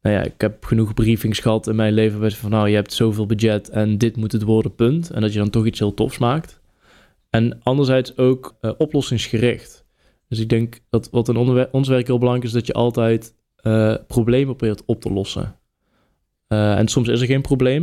[0.03, 2.75] nou ja, ik heb genoeg briefings gehad in mijn leven waar ze van nou, je
[2.75, 5.11] hebt zoveel budget en dit moet het worden, punt.
[5.11, 6.61] En dat je dan toch iets heel tofs maakt.
[7.31, 9.80] En anderzijds ook eh, oplossingsgericht.
[10.31, 11.37] Dus ik denk dat wat in
[11.71, 15.57] ons werk heel belangrijk is, dat je altijd eh, problemen probeert op te lossen.
[16.47, 17.83] Eh, en soms is er geen probleem.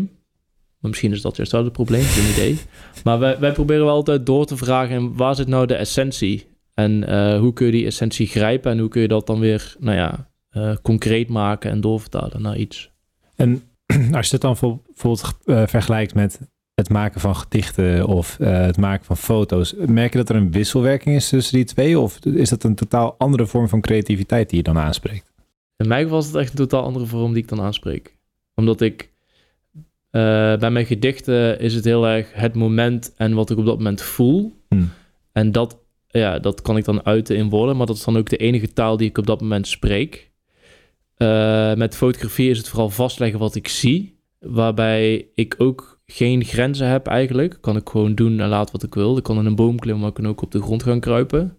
[0.80, 2.58] Maar misschien is dat juist wel het probleem, geen idee.
[3.04, 4.96] Maar wij, wij proberen wel altijd door te vragen...
[4.96, 6.48] en waar zit nou de essentie?
[6.74, 8.72] En eh, hoe kun je die essentie grijpen...
[8.72, 10.30] en hoe kun je dat dan weer, nou ja,
[10.82, 11.72] concreet maken...
[11.72, 12.92] en doorvertalen naar iets.
[13.36, 13.62] En
[14.12, 15.38] als je het dan voor- bijvoorbeeld
[15.70, 16.40] vergelijkt met
[16.78, 20.52] het maken van gedichten of eh, het maken van foto's, merk je dat er een
[20.52, 22.00] wisselwerking is tussen die twee?
[22.00, 25.34] Of is dat een totaal andere vorm van creativiteit die je dan aanspreekt?
[25.78, 28.18] In mijn geval is het echt een totaal andere vorm die ik dan aanspreek.
[28.56, 29.12] Omdat ik...
[30.10, 30.22] eh,
[30.58, 33.14] bij mijn gedichten is het heel erg het moment...
[33.16, 34.62] en wat ik op dat moment voel.
[34.68, 34.90] Hmm.
[35.32, 38.30] En dat, ja, dat kan ik dan uiten in woorden, maar dat is dan ook
[38.30, 40.32] de enige taal die ik op dat moment spreek.
[41.16, 46.88] Eh, met fotografie is het vooral vastleggen wat ik zie, waarbij ik ook geen grenzen
[46.90, 47.58] heb eigenlijk.
[47.62, 49.18] Kan ik gewoon doen en laten wat ik wil.
[49.18, 51.58] Ik kan in een boom klimmen, maar ik kan ook op de grond gaan kruipen.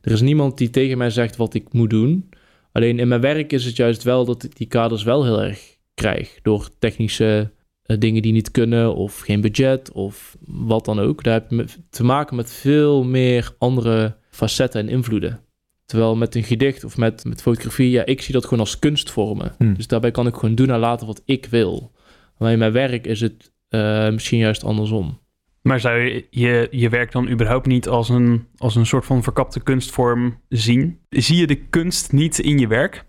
[0.00, 2.28] Er is niemand die tegen mij zegt wat ik moet doen.
[2.72, 5.78] Alleen in mijn werk is het juist wel dat ik die kaders wel heel erg
[5.94, 11.24] krijg door technische eh, dingen die niet kunnen of geen budget of wat dan ook.
[11.24, 15.40] Daar heb je te maken met veel meer andere facetten en invloeden.
[15.86, 19.54] Terwijl met een gedicht of met, met fotografie, ja, ik zie dat gewoon als kunstvormen.
[19.58, 19.74] Hmm.
[19.74, 21.92] Dus daarbij kan ik gewoon doen en laten wat ik wil.
[22.38, 25.18] Maar in mijn werk is het eh, misschien juist andersom.
[25.62, 29.22] Maar zou je, je je werk dan überhaupt niet als een, als een soort van
[29.22, 30.98] verkapte kunstvorm zien?
[31.08, 33.04] Zie je de kunst niet in je werk?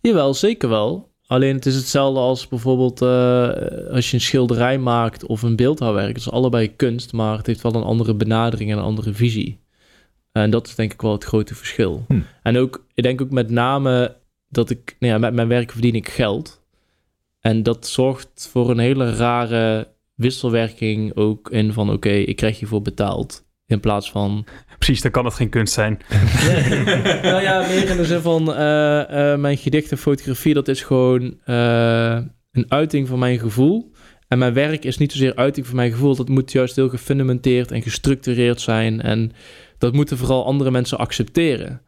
[0.00, 1.12] Jawel, zeker wel.
[1.26, 3.08] Alleen het is hetzelfde als bijvoorbeeld eh,
[3.90, 6.08] als je een schilderij maakt of een beeldhouwwerk.
[6.08, 9.60] Het is allebei kunst, maar het heeft wel een andere benadering en een andere visie.
[10.32, 12.04] En dat is denk ik wel het grote verschil.
[12.08, 12.20] Hm.
[12.42, 14.16] En ook, ik denk ook met name
[14.48, 16.63] dat ik, nou ja, met mijn werk verdien ik geld.
[17.46, 22.82] En dat zorgt voor een hele rare wisselwerking ook in van oké, ik krijg hiervoor
[22.82, 23.44] betaald.
[23.66, 24.46] In plaats van
[24.78, 25.98] Precies, dan kan het geen kunst zijn.
[27.22, 31.38] nou ja, meer in de zin van eh, eh, mijn gedichten, fotografie, dat is gewoon
[31.44, 32.18] eh,
[32.52, 33.92] een uiting van mijn gevoel.
[34.28, 36.16] En mijn werk is niet zozeer uiting van mijn gevoel.
[36.16, 39.00] Dat moet juist heel gefundamenteerd en gestructureerd zijn.
[39.00, 39.32] En
[39.78, 41.82] dat moeten vooral andere mensen accepteren.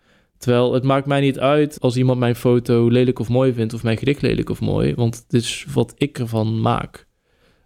[0.46, 3.82] Terwijl het maakt mij niet uit als iemand mijn foto lelijk of mooi vindt of
[3.82, 4.94] mijn gedicht lelijk of mooi.
[4.94, 7.06] Want het is wat ik ervan maak.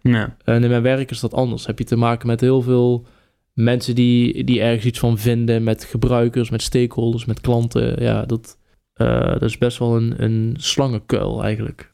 [0.01, 0.35] Ja.
[0.43, 1.65] En in mijn werk is dat anders.
[1.65, 3.05] Heb je te maken met heel veel
[3.53, 8.03] mensen die, die ergens iets van vinden, met gebruikers, met stakeholders, met klanten.
[8.03, 8.57] Ja, dat,
[8.93, 11.89] eh, dat is best wel een, een slangenkuil eigenlijk.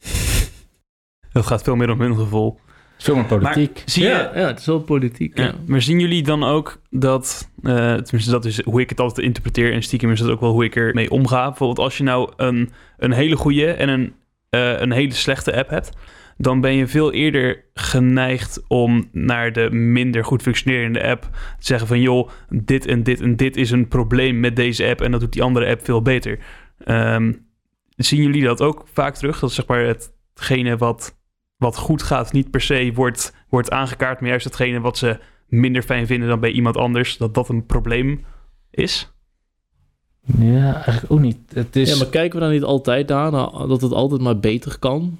[1.32, 2.58] Het gaat veel meer om hun gevoel.
[3.06, 3.74] Meer politiek.
[3.74, 5.38] Maar zie je, ja, ja, het is wel politiek.
[5.38, 5.54] Ja, Ja.
[5.66, 9.72] maar zien jullie dan ook dat, eh, tenminste dat is hoe ik het altijd interpreteer
[9.72, 11.46] en stiekem is dat ook wel hoe ik ermee omga.
[11.48, 14.14] Bijvoorbeeld als je nou een, een hele goede en een,
[14.50, 15.90] eh, een hele slechte app hebt,
[16.36, 21.86] dan ben je veel eerder geneigd om naar de minder goed functionerende app te zeggen
[21.88, 25.20] van joh, dit en dit en dit is een probleem met deze app en dat
[25.20, 26.38] doet die andere app veel beter.
[26.84, 27.32] Ehm,
[27.96, 29.38] zien jullie dat ook vaak terug?
[29.38, 29.80] Dat zeg maar
[30.34, 31.17] hetgene wat,
[31.58, 35.82] wat goed gaat niet per se wordt, wordt aangekaart, maar juist hetgene wat ze minder
[35.82, 38.24] fijn vinden dan bij iemand anders, dat dat een probleem
[38.70, 39.12] is?
[40.38, 41.38] Ja, eigenlijk ook niet.
[41.52, 41.90] Het is...
[41.90, 45.18] Ja, maar kijken we dan niet altijd naar, dat het altijd maar beter kan?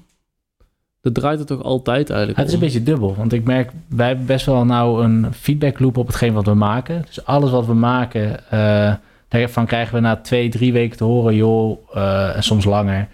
[1.01, 4.07] Dat draait het toch altijd eigenlijk Het is een beetje dubbel, want ik merk, wij
[4.07, 7.01] hebben best wel nou een feedback loop op hetgeen wat we maken.
[7.05, 8.93] Dus alles wat we maken, eh,
[9.27, 13.07] daarvan krijgen we na twee, drie weken te horen, joh, eh, en soms langer,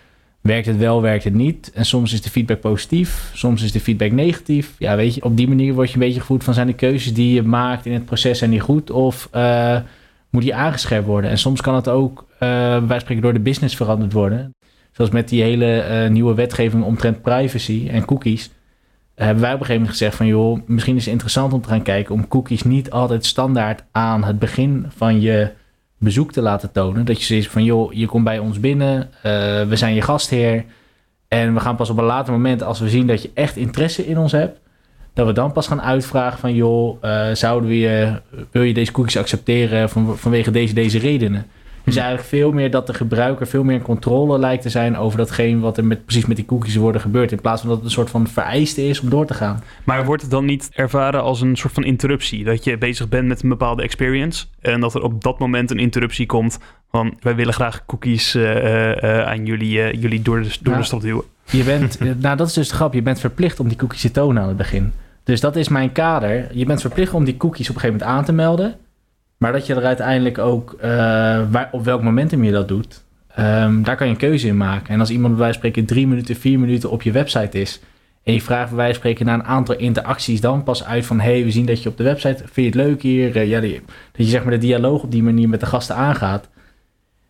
[0.46, 1.72] werkt het wel, werkt het niet.
[1.74, 4.76] En soms is de feedback positief, soms is de feedback negatief.
[4.78, 7.14] Ja, weet je, op die manier word je een beetje gevoed van zijn de keuzes
[7.14, 9.78] die je maakt in het proces zijn die goed of eh,
[10.30, 11.30] moet die aangescherpt worden.
[11.30, 14.56] En soms kan het ook, eh wij spreken door de business veranderd worden.
[14.92, 18.52] Zoals met die hele eh, nieuwe wetgeving omtrent privacy en cookies.
[19.16, 21.70] hebben wij op een gegeven moment gezegd van joh, misschien is het interessant om te
[21.70, 25.52] gaan kijken om cookies niet altijd standaard aan het begin van je
[25.98, 27.06] bezoek te laten tonen.
[27.06, 29.32] Dat je zoiets van joh, je komt bij ons binnen, eh,
[29.68, 30.66] we zijn je gastheer
[31.28, 34.08] en we gaan pas op een later moment als we zien dat je echt interesse
[34.08, 34.60] in ons hebt,
[35.14, 38.92] dat we dan pas gaan uitvragen van joh, eh, zouden we je, wil je deze
[38.92, 41.46] cookies accepteren van, vanwege deze, deze redenen?
[41.86, 45.18] Dus eigenlijk veel meer dat de gebruiker veel meer in controle lijkt te zijn over
[45.18, 47.32] datgene wat er met, precies met die cookies worden gebeurd.
[47.32, 49.64] In plaats van dat het een soort van vereiste is om door te gaan.
[49.84, 52.44] Maar wordt het dan niet ervaren als een soort van interruptie?
[52.44, 55.80] Dat je bezig bent met een bepaalde experience en dat er op dat moment een
[55.80, 56.60] interruptie komt
[56.92, 60.84] van wij willen graag cookies eh, eh, eh, aan jullie, jullie door de, door de
[60.84, 61.24] stad duwen.
[61.50, 64.12] Je bent, nou dat is dus de grap, je bent verplicht om die cookies te
[64.12, 64.94] tonen aan het begin.
[65.24, 66.48] Dus dat is mijn kader.
[66.52, 68.76] Je bent verplicht om die cookies op een gegeven moment aan te melden.
[69.46, 70.90] Maar dat je er uiteindelijk ook, eh,
[71.52, 74.94] waar, op welk momentum je dat doet, ehm, daar kan je een keuze in maken.
[74.94, 77.82] En als iemand bij wijze van spreken drie minuten, vier minuten op je website is...
[78.24, 81.20] en je vraagt bij wijze van spreken naar een aantal interacties dan pas uit van...
[81.20, 83.36] hé, hey, we zien dat je op de website, vind je het leuk hier?
[83.36, 83.82] Eh, ja, die-
[84.12, 86.50] dat je zeg maar de dialoog op die manier met de gasten aangaat.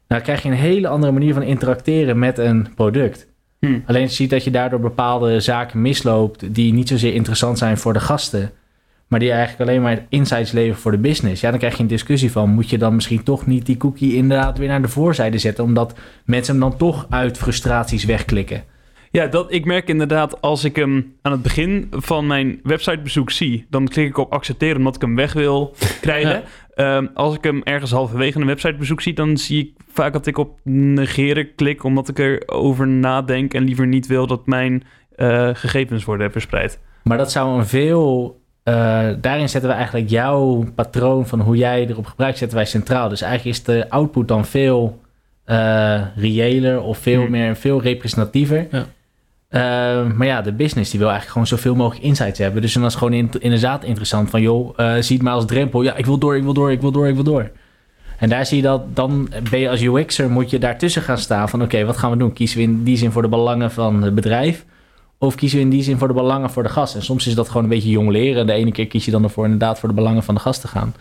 [0.07, 3.27] Dan krijg je een hele andere manier van interacteren met een product.
[3.59, 3.79] Hm.
[3.85, 7.93] Alleen je ziet dat je daardoor bepaalde zaken misloopt die niet zozeer interessant zijn voor
[7.93, 8.51] de gasten,
[9.07, 11.41] maar die eigenlijk alleen maar insights leveren voor de business.
[11.41, 14.15] Ja, dan krijg je een discussie van, moet je dan misschien toch niet die cookie
[14.15, 15.93] inderdaad weer naar de voorzijde zetten, omdat
[16.25, 18.63] mensen hem dan toch uit frustraties wegklikken.
[19.11, 23.65] Ja, dat, ik merk inderdaad als ik hem aan het begin van mijn websitebezoek zie,
[23.69, 26.31] dan klik ik op accepteren omdat ik hem weg wil krijgen.
[26.31, 26.43] Ja.
[26.75, 30.37] Ehm, als ik hem ergens halverwege een websitebezoek zie, dan zie ik vaak dat ik
[30.37, 34.83] op negeren klik omdat ik erover nadenk en liever niet wil dat mijn
[35.15, 36.79] eh, gegevens worden verspreid.
[37.03, 38.43] Maar dat zou een veel.
[38.65, 43.09] Eh, daarin zetten we eigenlijk jouw patroon van hoe jij erop gebruikt, zetten wij centraal.
[43.09, 44.99] Dus eigenlijk is de output dan veel
[45.45, 47.31] eh reëler of veel Hmm.
[47.31, 48.67] meer, veel representatiever.
[48.71, 48.85] Ja.
[49.47, 52.61] Eh, maar ja, de business die wil eigenlijk gewoon zoveel mogelijk insights hebben.
[52.61, 55.45] Dus dan is het gewoon in, inderdaad interessant van, joh, eh, zie het maar als
[55.45, 55.81] drempel.
[55.81, 57.51] Ja, ik wil door, ik wil door, ik wil door, ik wil door.
[58.17, 61.49] En daar zie je dat, dan ben je als UX'er, moet je daartussen gaan staan
[61.49, 62.33] van, oké, wat gaan we doen?
[62.33, 64.65] Kiezen we in die zin voor de belangen van het bedrijf?
[65.17, 66.95] Of kiezen we in die zin voor de belangen voor de gast?
[66.95, 68.47] En soms is dat gewoon een beetje jong leren.
[68.47, 70.67] De ene keer kies je dan ervoor inderdaad voor de belangen van de gast te
[70.67, 70.93] gaan.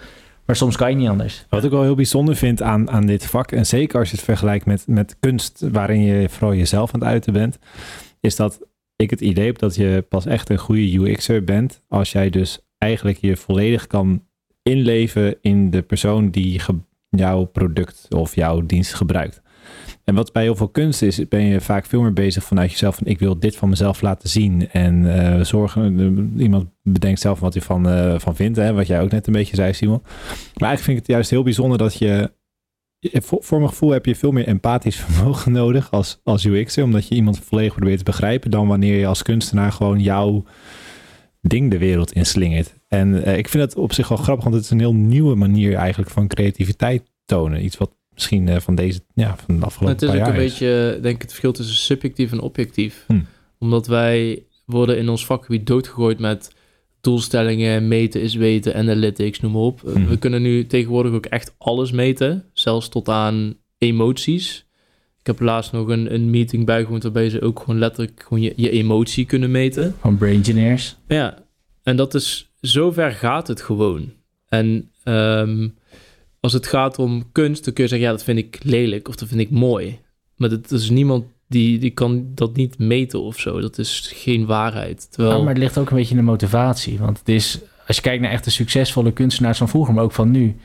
[0.47, 1.47] Maar soms kan je niet anders.
[1.49, 4.25] Wat ik wel heel bijzonder vind aan, aan dit vak, en zeker als je het
[4.25, 7.59] vergelijkt met, met kunst, waarin je vooral jezelf aan het uiten bent,
[8.21, 8.61] is dat
[8.97, 12.59] ik het idee heb dat je pas echt een goede UX'er bent als jij dus
[12.79, 14.23] eigenlijk je volledig kan
[14.63, 16.61] inleven in de persoon die
[17.09, 19.43] jouw product of jouw dienst gebruikt.
[20.05, 22.97] En wat bij heel veel kunst is, ben je vaak veel meer bezig vanuit jezelf
[22.97, 27.55] van ik wil dit van mezelf laten zien en eh, zorgen, iemand bedenkt zelf wat
[27.55, 30.01] hij van, eh, van vindt, hè, wat jij ook net een beetje zei Simon.
[30.03, 32.31] Maar eigenlijk vind ik het juist heel bijzonder dat je
[33.13, 37.15] voor, mijn gevoel heb je veel meer empathisch vermogen nodig als, als UX'er, omdat je
[37.15, 40.45] iemand volledig probeert te begrijpen, dan wanneer je als kunstenaar gewoon jouw
[41.41, 42.75] ding de wereld inslingert.
[42.89, 45.35] En eh, ik vind het op zich wel grappig, want het is een heel nieuwe
[45.35, 47.65] manier eigenlijk van creativiteit tonen.
[47.65, 50.37] Iets wat misschien eh, van deze, ja, van de afgelopen Het is paar ook jaar
[50.37, 50.51] een is.
[50.51, 53.05] beetje, denk ik, het verschil tussen subjectief en objectief.
[53.07, 53.21] Hm.
[53.59, 56.53] Omdat wij worden in ons vakgebied doodgegooid met
[57.01, 59.85] doelstellingen, meten is weten, analytics, noem maar op.
[59.87, 60.09] Eh, Mhm.
[60.09, 64.67] We kunnen nu tegenwoordig ook echt alles meten, zelfs tot aan emoties.
[65.21, 68.53] Ik heb laatst nog een, een meeting bijgewoond waarbij ze ook gewoon letterlijk gewoon je,
[68.57, 69.95] je emotie kunnen meten.
[70.01, 70.97] Van Brain Engineers.
[71.09, 71.39] Ja,
[71.83, 74.13] en dat is, zover gaat het gewoon.
[74.49, 75.69] En ehm,
[76.45, 79.17] als het gaat om kunst, dan kun je zeggen, ja, dat vind ik lelijk of
[79.17, 79.99] dat vind ik mooi.
[80.37, 83.61] Maar het is niemand die, die kan dat niet meten of zo.
[83.61, 85.11] Dat is geen waarheid.
[85.13, 86.99] Terwijl, Ja, maar het ligt ook een beetje in de motivatie.
[86.99, 90.13] Want het is, als je kijkt naar echt de succesvolle kunstenaars van vroeger, maar ook
[90.13, 90.57] van nu.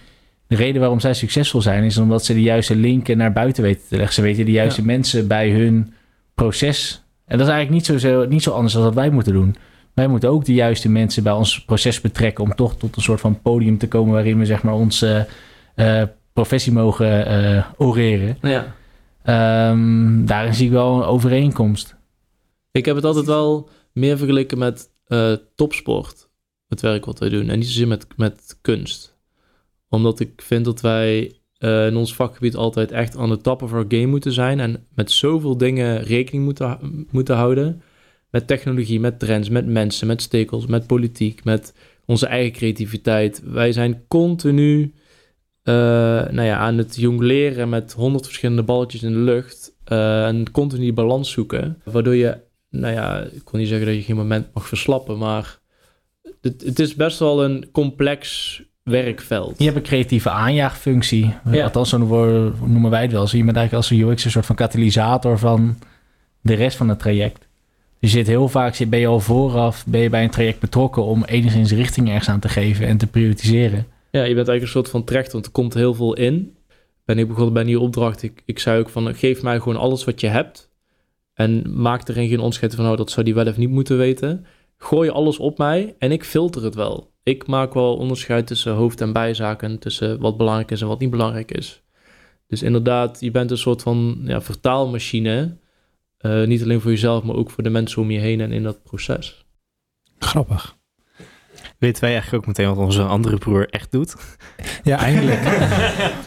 [0.48, 3.88] De reden waarom zij succesvol zijn, is omdat ze de juiste linken naar buiten weten
[3.90, 4.14] te leggen.
[4.14, 4.88] Ze weten de juiste Ja.
[4.88, 5.94] mensen bij hun
[6.34, 7.04] proces.
[7.26, 9.56] En dat is eigenlijk niet zo, zo, niet zo anders dan wat wij moeten doen.
[9.94, 13.20] Wij moeten ook de juiste mensen bij ons proces betrekken om toch tot een soort
[13.20, 15.24] van podium te komen waarin we zeg maar onze eh,
[16.34, 18.38] professie mogen eh, oreren.
[18.42, 18.78] ja.
[19.24, 21.96] Ehm, daarin zie ik wel een overeenkomst.
[22.72, 26.30] Ik heb het altijd wel meer vergeleken met eh, topsport.
[26.68, 27.50] Het werk wat wij doen.
[27.50, 29.18] En niet zozeer met, met kunst.
[29.90, 33.74] Omdat ik vind dat wij eh, in ons vakgebied altijd echt aan de top of
[33.74, 34.60] our game moeten zijn.
[34.60, 37.82] En met zoveel dingen rekening moeten, moeten houden.
[38.30, 41.74] Met technologie, met trends, met mensen, met stakeholders, met politiek, met
[42.06, 43.42] onze eigen creativiteit.
[43.46, 44.94] Wij zijn continu
[45.64, 45.74] eh,
[46.32, 49.74] nou ja, aan het jongleren met honderd verschillende balletjes in de lucht.
[49.86, 51.82] eh, en continu die balans zoeken.
[51.84, 52.38] Waardoor je
[52.70, 55.60] nou ja, ik wil niet zeggen dat je geen moment mag verslappen, maar
[56.42, 59.56] het, het is best wel een complex werkveld.
[59.58, 61.34] Je hebt een creatieve aanjaagfunctie.
[61.52, 61.64] Ja.
[61.64, 61.98] Althans, zo
[62.66, 63.28] noemen wij het wel.
[63.28, 65.78] Zo je bent eigenlijk als een UX een soort van katalysator van
[66.42, 67.48] de rest van het traject.
[68.00, 70.60] Dus je zit heel vaak, zit- ben je al vooraf ben je bij een traject
[70.60, 73.86] betrokken om enigszins richting ergens aan te geven en te prioritiseren.
[74.12, 76.58] Ja, je bent eigenlijk een soort van terecht, want er komt heel veel in.
[77.06, 78.24] Ben ik begonnen bij nieuwe opdracht.
[78.24, 80.72] Ik, ik zei ook van, geef mij gewoon alles wat je hebt.
[81.34, 84.46] En maak erin geen onderscheid van, nou, dat zou die wel of niet moeten weten.
[84.78, 87.12] Gooi alles op mij en ik filter het wel.
[87.24, 91.10] Ik maak wel onderscheid tussen hoofd- en bijzaken, tussen wat belangrijk is en wat niet
[91.10, 91.84] belangrijk is.
[92.48, 95.58] Dus inderdaad, je bent een soort van ja, vertaalmachine.
[96.18, 98.64] Eh, niet alleen voor jezelf, maar ook voor de mensen om je heen en in
[98.64, 99.46] dat proces.
[100.20, 100.79] Grappig.
[101.80, 104.16] Weten wij eigenlijk ook meteen wat onze andere broer echt doet?
[104.84, 105.40] Ja, eindelijk.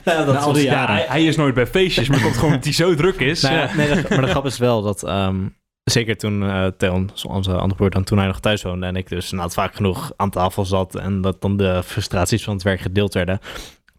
[0.04, 0.58] Ja, Nou,
[0.92, 3.42] hij, hij is nooit bij feestjes, maar komt gewoon omdat hij zo druk is.
[3.42, 3.70] Nou Ja.
[3.76, 5.02] nee, de- maar de grap is wel dat...
[5.02, 5.36] ehm,
[5.84, 8.86] zeker toen uh, Theon, onze andere broer, dan toen hij nog thuis woonde...
[8.86, 10.94] en ik dus nou, vaak genoeg aan tafel zat...
[10.94, 13.40] en dat dan de frustraties van het werk gedeeld werden...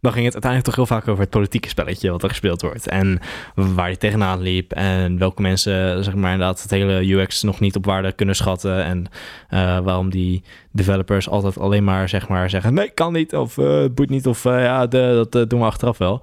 [0.04, 2.12] dan ging het uiteindelijk toch heel vaak over het politieke spelletje...
[2.12, 2.88] wat er gespeeld wordt.
[2.88, 3.20] En
[3.56, 4.72] waar hij tegenaan liep...
[4.72, 6.62] en welke mensen, zeg maar, inderdaad...
[6.62, 8.84] het hele UX nog niet op waarde kunnen schatten...
[8.84, 9.06] en
[9.50, 12.74] uh, waarom die developers altijd alleen maar, zeg maar zeggen...
[12.74, 15.66] nee, kan niet, of uh, het boeit niet, of uh, ja, de, dat doen we
[15.66, 16.22] achteraf wel...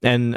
[0.00, 0.34] en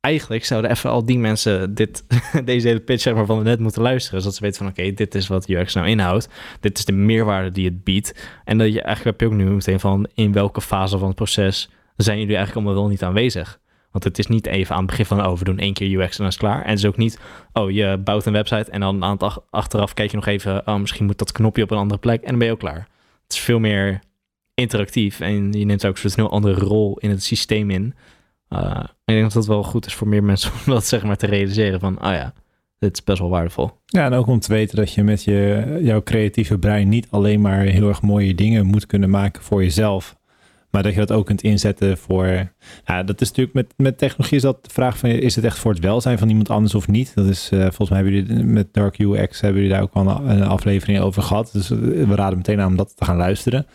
[0.00, 2.04] eigenlijk zouden even al die mensen dit,
[2.44, 4.20] deze hele pitch zeg maar, van net moeten luisteren.
[4.20, 6.28] Zodat ze weten van oké, dit is wat UX nou inhoudt.
[6.60, 8.28] Dit is de meerwaarde die het biedt.
[8.44, 11.16] En dat je eigenlijk heb je ook nu meteen van in welke fase van het
[11.16, 13.60] proces zijn jullie eigenlijk allemaal wel niet aanwezig.
[13.90, 16.10] Want het is niet even aan het begin van, oh, we doen één keer UX
[16.10, 16.62] en dan is het klaar.
[16.62, 17.20] En het is ook niet,
[17.52, 20.76] oh, je bouwt een website en dan aan het achteraf kijk je nog even, oh,
[20.76, 22.88] misschien moet dat knopje op een andere plek en dan ben je ook klaar.
[23.22, 24.00] Het is veel meer
[24.54, 27.94] interactief en je neemt ook een heel andere rol in het systeem in.
[28.50, 31.16] Uh, ik denk dat dat wel goed is voor meer mensen om dat zeg maar
[31.16, 32.32] te realiseren van, oh ja,
[32.78, 33.70] dit is best wel waardevol.
[33.86, 37.40] Ja, en ook om te weten dat je met je, jouw creatieve brein niet alleen
[37.40, 40.16] maar heel erg mooie dingen moet kunnen maken voor jezelf,
[40.70, 42.52] maar dat je dat ook kunt inzetten voor,
[42.84, 45.58] ja, dat is natuurlijk met, met technologie is dat de vraag van, is het echt
[45.58, 47.14] voor het welzijn van iemand anders of niet?
[47.14, 50.08] Dat is, uh, volgens mij hebben jullie met Dark UX, hebben jullie daar ook al
[50.08, 53.66] een, een aflevering over gehad, dus we raden meteen aan om dat te gaan luisteren.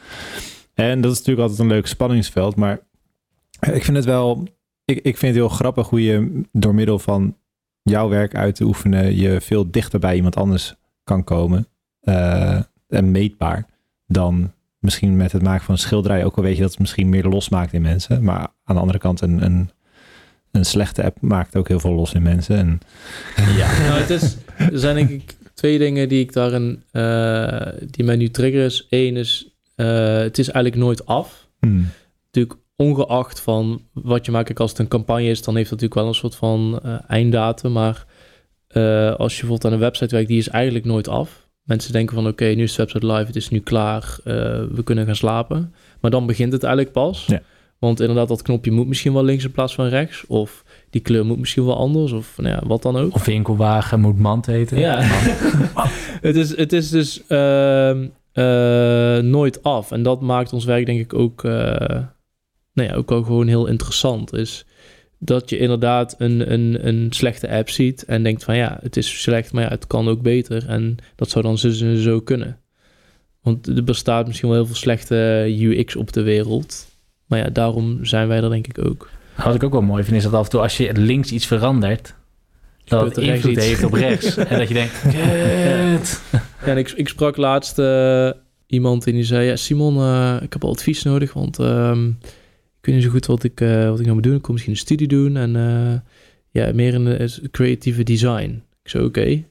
[0.73, 2.79] En dat is natuurlijk altijd een leuk spanningsveld, maar
[3.59, 4.47] ik vind het wel
[4.95, 7.37] ik, ik vind het heel grappig hoe je door middel van
[7.81, 11.67] jouw werk uit te oefenen, je veel dichter bij iemand anders kan komen.
[12.01, 13.65] Uh, en meetbaar
[14.07, 16.25] dan misschien met het maken van een schilderij.
[16.25, 18.23] Ook al weet je dat het misschien meer losmaakt in mensen.
[18.23, 19.69] Maar aan de andere kant, een, een,
[20.51, 22.57] een slechte app maakt ook heel veel los in mensen.
[22.57, 22.79] En...
[23.55, 28.05] Ja, nou, het is, er zijn denk ik twee dingen die ik daarin, uh, die
[28.05, 28.65] mij nu triggeren.
[28.65, 31.47] Is één is, uh, het is eigenlijk nooit af.
[31.59, 31.87] Hmm.
[32.25, 35.99] Natuurlijk ongeacht van wat je maakt, als het een campagne is, dan heeft het natuurlijk
[35.99, 37.71] wel een soort van uh, einddatum.
[37.71, 38.05] Maar
[38.71, 41.47] uh, als je bijvoorbeeld aan een website werkt, die is eigenlijk nooit af.
[41.63, 44.33] Mensen denken van oké, okay, nu is de website live, het is nu klaar, uh,
[44.71, 45.73] we kunnen gaan slapen.
[46.01, 47.25] Maar dan begint het eigenlijk pas.
[47.25, 47.41] Ja.
[47.79, 50.25] Want inderdaad, dat knopje moet misschien wel links in plaats van rechts.
[50.27, 52.11] Of die kleur moet misschien wel anders.
[52.11, 53.15] Of nou ja, wat dan ook.
[53.15, 54.79] Of winkelwagen moet mand heten.
[54.79, 54.97] Ja.
[56.27, 59.91] het, is, het is dus ehm, eh, nooit af.
[59.91, 61.43] En dat maakt ons werk denk ik ook,
[62.73, 64.33] nou ja, ook wel gewoon heel interessant.
[64.33, 64.65] Is
[65.17, 69.21] dat je inderdaad een, een, een slechte app ziet en denkt van ja, het is
[69.21, 70.67] slecht, maar ja, het kan ook beter.
[70.67, 72.57] En dat zou dan zo, zo kunnen.
[73.41, 76.87] Want er bestaat misschien wel heel veel slechte UX op de wereld.
[77.25, 79.09] Maar ja, daarom zijn wij er denk ik ook.
[79.35, 81.45] Wat ik ook wel mooi vind, is dat af en toe als je links iets
[81.45, 82.15] verandert,
[82.83, 84.37] dat het invloed heeft op rechts.
[84.49, 85.01] en dat je denkt.
[85.11, 88.29] Ja, en ik, ik sprak laatst uh,
[88.67, 92.17] iemand en die zei, ja, Simon, uh, ik heb al advies nodig, want um,
[92.83, 94.35] ik weet niet zo goed wat ik, uh, wat ik nou moet doen.
[94.35, 95.51] Ik kom misschien een studie doen en
[96.49, 98.63] ja, meer in het creatieve design.
[98.83, 99.19] Ik zei, oké.
[99.19, 99.47] Okay.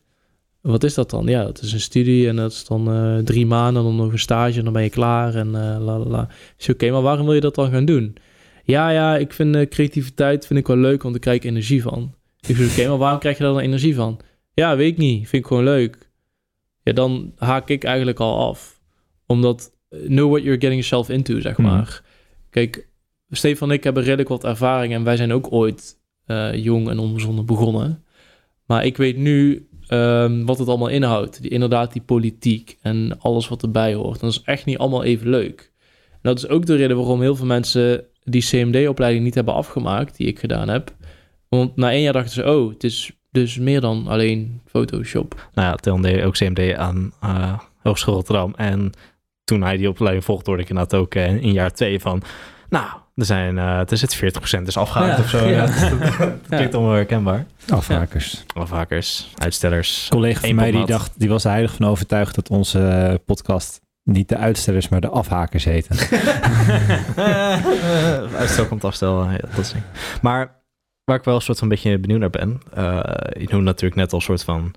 [0.61, 1.27] Wat is dat dan?
[1.27, 4.59] Ja, dat is een studie en dat is dan drie maanden, dan nog een stage
[4.59, 6.23] en dan ben je klaar en la la la.
[6.23, 8.16] Ik zei, oké, maar waarom wil je dat dan gaan doen?
[8.64, 12.14] Ja, ja, ik vind creativiteit vind ik wel leuk, want ik krijg energie van.
[12.47, 14.21] Ik zei, oké, maar waarom krijg je daar dan energie van?
[14.55, 15.29] Ja, weet ik niet.
[15.29, 16.11] Vind ik gewoon leuk.
[16.83, 18.81] Ja, dan haak ik eigenlijk al af.
[19.27, 22.03] Omdat, know what you're getting yourself into, zeg maar.
[22.51, 22.88] Kijk,
[23.37, 26.99] Stefan en ik hebben redelijk wat ervaring en wij zijn ook ooit uh, jong en
[26.99, 28.05] onbezonnen begonnen.
[28.66, 31.42] Maar ik weet nu um, wat het allemaal inhoudt.
[31.42, 34.21] Die, inderdaad, die politiek en alles wat erbij hoort.
[34.21, 35.73] Dat is echt niet allemaal even leuk.
[36.23, 40.27] Dat is ook de reden waarom heel veel mensen die CMD-opleiding niet hebben afgemaakt, die
[40.27, 40.95] ik gedaan heb.
[41.49, 45.49] Want na één jaar dachten ze, oh, het is dus meer dan alleen Photoshop.
[45.55, 48.55] Nou ja, Tel deed ook CMD aan uh, Hogeschool Rotterdam.
[48.57, 48.92] En
[49.45, 52.23] toen hij die opleiding volgde, hoorde ik inderdaad ook uh, in jaar twee van...
[52.68, 55.48] Nou, er zijn, uh, het is het 40% is afgehaakt ja, of zo.
[55.48, 55.66] Ja.
[56.18, 57.46] dat, klinkt allemaal herkenbaar.
[57.68, 58.44] Afhakers.
[58.55, 58.61] Ja.
[58.61, 60.05] Afhakers, uitstellers.
[60.05, 63.81] Een collega van mij die dacht, die was er heilig van overtuigd dat onze podcast
[64.03, 65.96] niet de uitstellers, maar de afhakers heten.
[68.38, 69.75] Uitstel komt afstel, ja, dat is
[70.22, 70.62] Maar
[71.05, 72.61] waar ik wel een soort van een beetje benieuwd naar ben.
[72.77, 73.01] Uh,
[73.38, 74.75] je noemde natuurlijk net al een soort van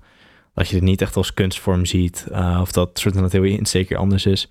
[0.54, 2.26] dat je het niet echt als kunstvorm ziet.
[2.30, 4.50] Uh, of dat soort van dat heel insteek anders is.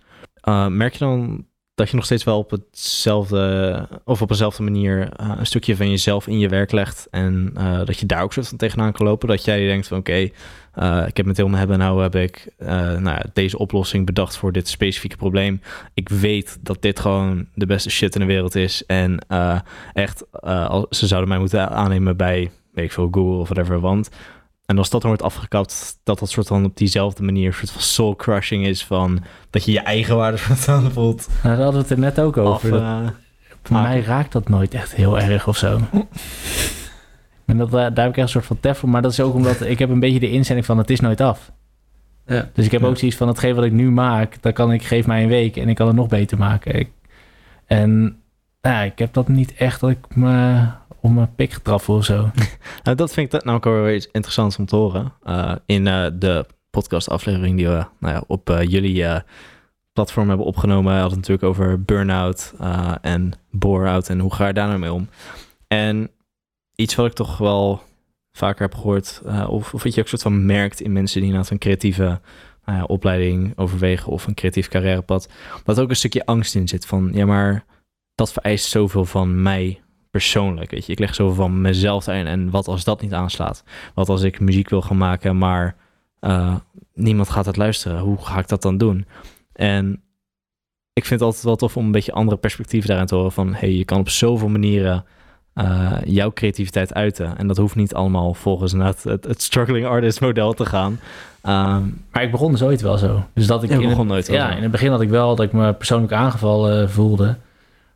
[0.50, 1.46] Uh, merk je dan
[1.76, 5.90] dat je nog steeds wel op hetzelfde of op dezelfde manier uh, een stukje van
[5.90, 9.06] jezelf in je werk legt en uh, dat je daar ook soort van tegenaan kan
[9.06, 9.28] lopen.
[9.28, 10.30] Dat jij denkt van oké,
[10.80, 14.38] uh, ik heb met heel mijn hebben nou heb ik nou ja, deze oplossing bedacht
[14.38, 15.62] voor dit specifieke probleem.
[15.94, 19.26] Ik weet dat dit gewoon de beste shit in de wereld is en
[19.94, 24.10] echt, als, ze zouden mij moeten aannemen bij weet ik veel Google of whatever, want
[24.66, 27.72] en als dat dan wordt afgekapt, dat dat soort van op diezelfde manier een soort
[27.72, 31.28] van soul crushing is van dat je je eigen waarde van voelt.
[31.44, 32.74] Nou, daar hadden we het er net ook over.
[32.74, 33.08] Af, uh,
[33.64, 35.80] voor mij raakt dat nooit echt heel erg of zo.
[37.46, 38.90] en dat, daar heb ik echt een soort van tef voor.
[38.90, 41.22] Maar dat is ook omdat ik heb een beetje de inzending van het is nooit
[41.22, 41.52] af.
[42.26, 42.50] Ja.
[42.54, 45.08] Dus ik heb ook zoiets van hetgeen wat ik nu maak, dan kan ik, geef
[45.08, 46.80] mij een week en ik kan het nog beter maken.
[46.80, 46.90] Ik,
[47.66, 48.20] en
[48.62, 50.66] nou, ik heb dat niet echt dat ik me
[51.06, 52.30] om een pik getrapt of zo.
[52.84, 55.14] nou, dat vind ik nou ook wel iets interessants om te horen.
[55.24, 59.22] Uh, in uh, de podcastaflevering die we nou ja, op uh, jullie
[59.94, 62.54] platform hebben opgenomen, hadden het natuurlijk over burn-out
[63.02, 65.10] en bore-out en hoe ga je daar nou mee om.
[65.68, 66.10] En
[66.76, 67.82] iets wat ik toch wel
[68.32, 71.52] vaker heb gehoord, of, of wat je ook soort van merkt in mensen die inderdaad
[71.52, 72.20] een creatieve
[72.66, 75.30] nou opleiding overwegen of een creatief carrièrepad,
[75.64, 77.66] dat ook een stukje angst in zit van, ja maar
[78.16, 79.80] dat vereist zoveel van mij
[80.16, 80.72] persoonlijk.
[80.72, 82.28] Weet je, ik leg zoveel van mezelf in.
[82.28, 83.64] En wat als dat niet aanslaat?
[83.94, 85.76] Wat als ik muziek wil gaan maken, maar
[86.22, 86.56] uh,
[86.94, 88.00] niemand gaat het luisteren?
[88.00, 89.06] Hoe ga ik dat dan doen?
[89.54, 90.02] En
[90.94, 93.32] ik vind het altijd wel tof om een beetje andere perspectieven daarin te horen.
[93.32, 95.06] Van hey, je kan op zoveel manieren
[95.56, 97.38] uh, jouw creativiteit uiten.
[97.38, 101.00] En dat hoeft niet allemaal volgens het, het, het struggling artist model te gaan.
[101.44, 103.24] Um, maar ik begon dus ooit wel zo.
[103.34, 104.28] Dus dat ik ja, begon nooit.
[104.28, 107.38] Ja, in het begin had ik wel dat ik me persoonlijk aangevallen voelde.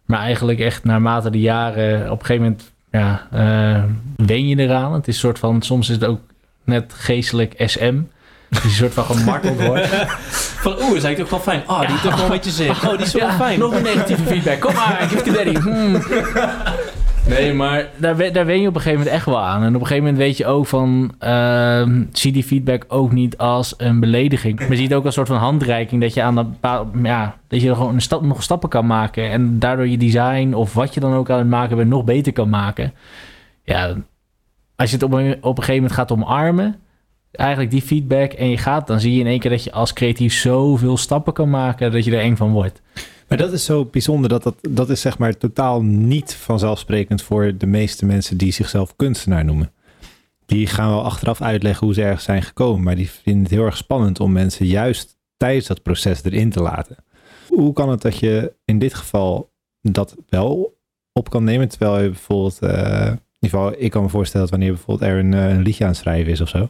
[0.10, 3.84] Maar eigenlijk echt naarmate de jaren op een gegeven moment ja, uh,
[4.16, 4.94] wen je eraan.
[4.94, 6.20] Het is een soort van, soms is het ook
[6.64, 8.02] net geestelijk SM.
[8.50, 9.88] Die een soort van gemarteld wordt.
[10.64, 11.64] Van oeh, is eigenlijk toch wel fijn.
[11.68, 12.02] Oh, die ja.
[12.02, 12.70] toch wel een beetje zin.
[12.70, 13.60] Oh, die is wel fijn.
[13.60, 14.60] Nog een negatieve feedback.
[14.60, 15.56] Kom maar, ik heb daddy.
[15.60, 16.04] Hmm.
[17.30, 19.64] Nee, maar daar, daar wen je op een gegeven moment echt wel aan.
[19.64, 21.12] En op een gegeven moment weet je ook van...
[21.24, 24.60] Uh, zie die feedback ook niet als een belediging.
[24.60, 26.02] Maar zie het ook als een soort van handreiking...
[26.02, 26.46] dat je, aan de,
[27.04, 29.32] ja, dat je gewoon een stap, nog stappen kan maken...
[29.32, 31.90] en daardoor je design of wat je dan ook aan het maken bent...
[31.90, 32.94] nog beter kan maken.
[33.64, 33.96] Ja,
[34.76, 36.76] als je het op een, op een gegeven moment gaat omarmen...
[37.32, 38.88] eigenlijk die feedback en je gaat...
[38.88, 41.92] dan zie je in één keer dat je als creatief zoveel stappen kan maken...
[41.92, 42.82] dat je er eng van wordt.
[43.30, 47.58] Maar dat is zo bijzonder dat dat, dat is zeg maar totaal niet vanzelfsprekend voor
[47.58, 49.72] de meeste mensen die zichzelf kunstenaar noemen.
[50.46, 53.66] Die gaan wel achteraf uitleggen hoe ze ergens zijn gekomen, maar die vinden het heel
[53.66, 56.96] erg spannend om mensen juist tijdens dat proces erin te laten.
[57.48, 59.52] Hoe kan het dat je in dit geval
[59.82, 60.78] dat wel
[61.14, 61.70] op kan nemen.
[61.70, 65.20] Terwijl je bijvoorbeeld, eh, in ieder geval, ik kan me voorstellen dat wanneer bijvoorbeeld er
[65.20, 66.70] een, eh, een liedje aan het schrijven is of zo.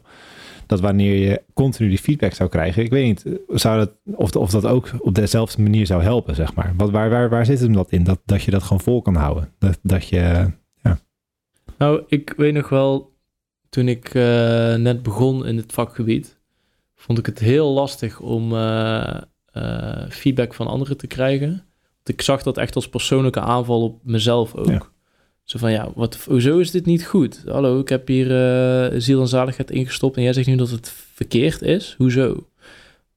[0.70, 4.50] Dat wanneer je continu die feedback zou krijgen, ik weet niet, zou dat, of, of
[4.50, 6.74] dat ook op dezelfde manier zou helpen, zeg maar.
[6.78, 8.04] Wat, waar, waar, waar zit hem dat in?
[8.04, 9.52] Dat, dat je dat gewoon vol kan houden.
[9.60, 10.52] Dat, dat je,
[11.78, 13.14] Nou, ik weet nog wel,
[13.70, 16.38] toen ik eh, net begon in het vakgebied,
[16.96, 21.50] vond ik het heel lastig om eh, eh, feedback van anderen te krijgen.
[21.94, 24.68] Want ik zag dat echt als persoonlijke aanval op mezelf ook.
[24.68, 24.82] Ja.
[25.50, 27.44] Zo van, ja, wat, hoezo is dit niet goed?
[27.48, 30.90] Hallo, ik heb hier eh, ziel en zaligheid ingestopt en jij zegt nu dat het
[31.14, 31.96] verkeerd is?
[31.98, 32.48] Hoezo?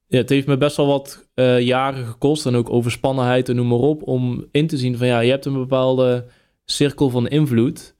[0.07, 3.69] Ja, het heeft me best wel wat eh, jaren gekost en ook overspannenheid en noem
[3.69, 6.25] maar op, om in te zien van, ja, je hebt een bepaalde
[6.65, 7.95] cirkel van invloed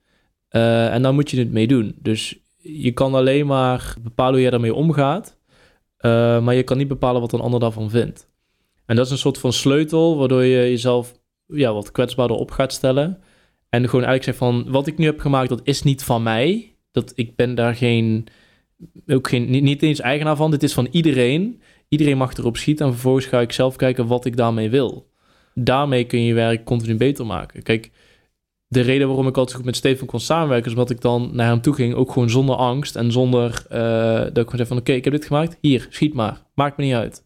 [0.47, 1.95] eh, en daar moet je het mee doen.
[1.99, 5.37] Dus je kan alleen maar bepalen hoe je daarmee omgaat,
[6.41, 8.29] maar je kan niet bepalen wat een ander daarvan vindt.
[8.85, 11.13] En dat is een soort van sleutel waardoor je jezelf
[11.47, 13.23] ja, wat kwetsbaarder op gaat stellen.
[13.73, 16.75] En gewoon eigenlijk zegt van, wat ik nu heb gemaakt, dat is niet van mij.
[16.91, 18.27] Dat ik ben daar geen,
[19.07, 20.51] ook geen, niet, niet eens eigenaar van.
[20.51, 21.61] Dit is van iedereen.
[21.89, 25.09] Iedereen mag erop schieten en vervolgens ga ik zelf kijken wat ik daarmee wil.
[25.53, 27.63] Daarmee kun je je werk continu beter maken.
[27.63, 27.91] Kijk,
[28.67, 30.65] de reden waarom ik altijd goed met Steven kon samenwerken...
[30.65, 32.95] is omdat ik dan naar hem toe ging, ook gewoon zonder angst...
[32.95, 33.79] en zonder eh,
[34.19, 34.77] dat ik gewoon zei van...
[34.77, 36.41] oké, ik heb dit gemaakt, hier, schiet maar.
[36.55, 37.23] Maakt me niet uit.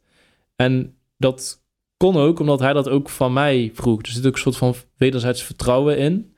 [0.55, 1.63] En dat
[1.97, 4.01] kon ook, omdat hij dat ook van mij vroeg.
[4.01, 6.35] Dus er zit ook een soort van wederzijds vertrouwen in...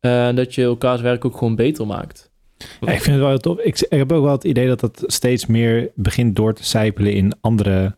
[0.00, 2.30] eh, dat je elkaars werk ook gewoon beter maakt.
[2.80, 3.58] Ja, ik vind het wel heel tof.
[3.58, 7.12] Ik, ik heb ook wel het idee dat dat steeds meer begint door te sijpelen
[7.12, 7.96] in andere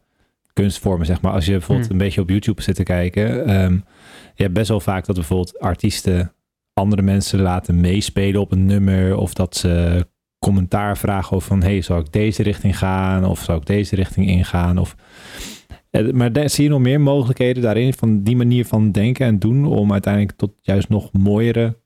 [0.52, 1.32] kunstvormen, zeg maar.
[1.32, 1.96] Als je bijvoorbeeld Hmm.
[1.98, 3.46] een beetje op YouTube zit te kijken.
[3.46, 3.72] ehm,
[4.34, 6.32] je hebt best wel vaak dat bijvoorbeeld artiesten
[6.74, 9.16] andere mensen laten meespelen op een nummer.
[9.16, 10.06] Of dat ze
[10.38, 11.62] commentaar vragen over van...
[11.62, 13.24] hey, zou ik deze richting gaan?
[13.24, 14.78] Of zou ik deze richting ingaan?
[14.78, 14.94] Of...
[15.90, 17.92] Eh, Maar daar zie je nog meer mogelijkheden daarin...
[17.94, 19.66] van die manier van denken en doen...
[19.66, 21.76] om uiteindelijk tot juist nog mooiere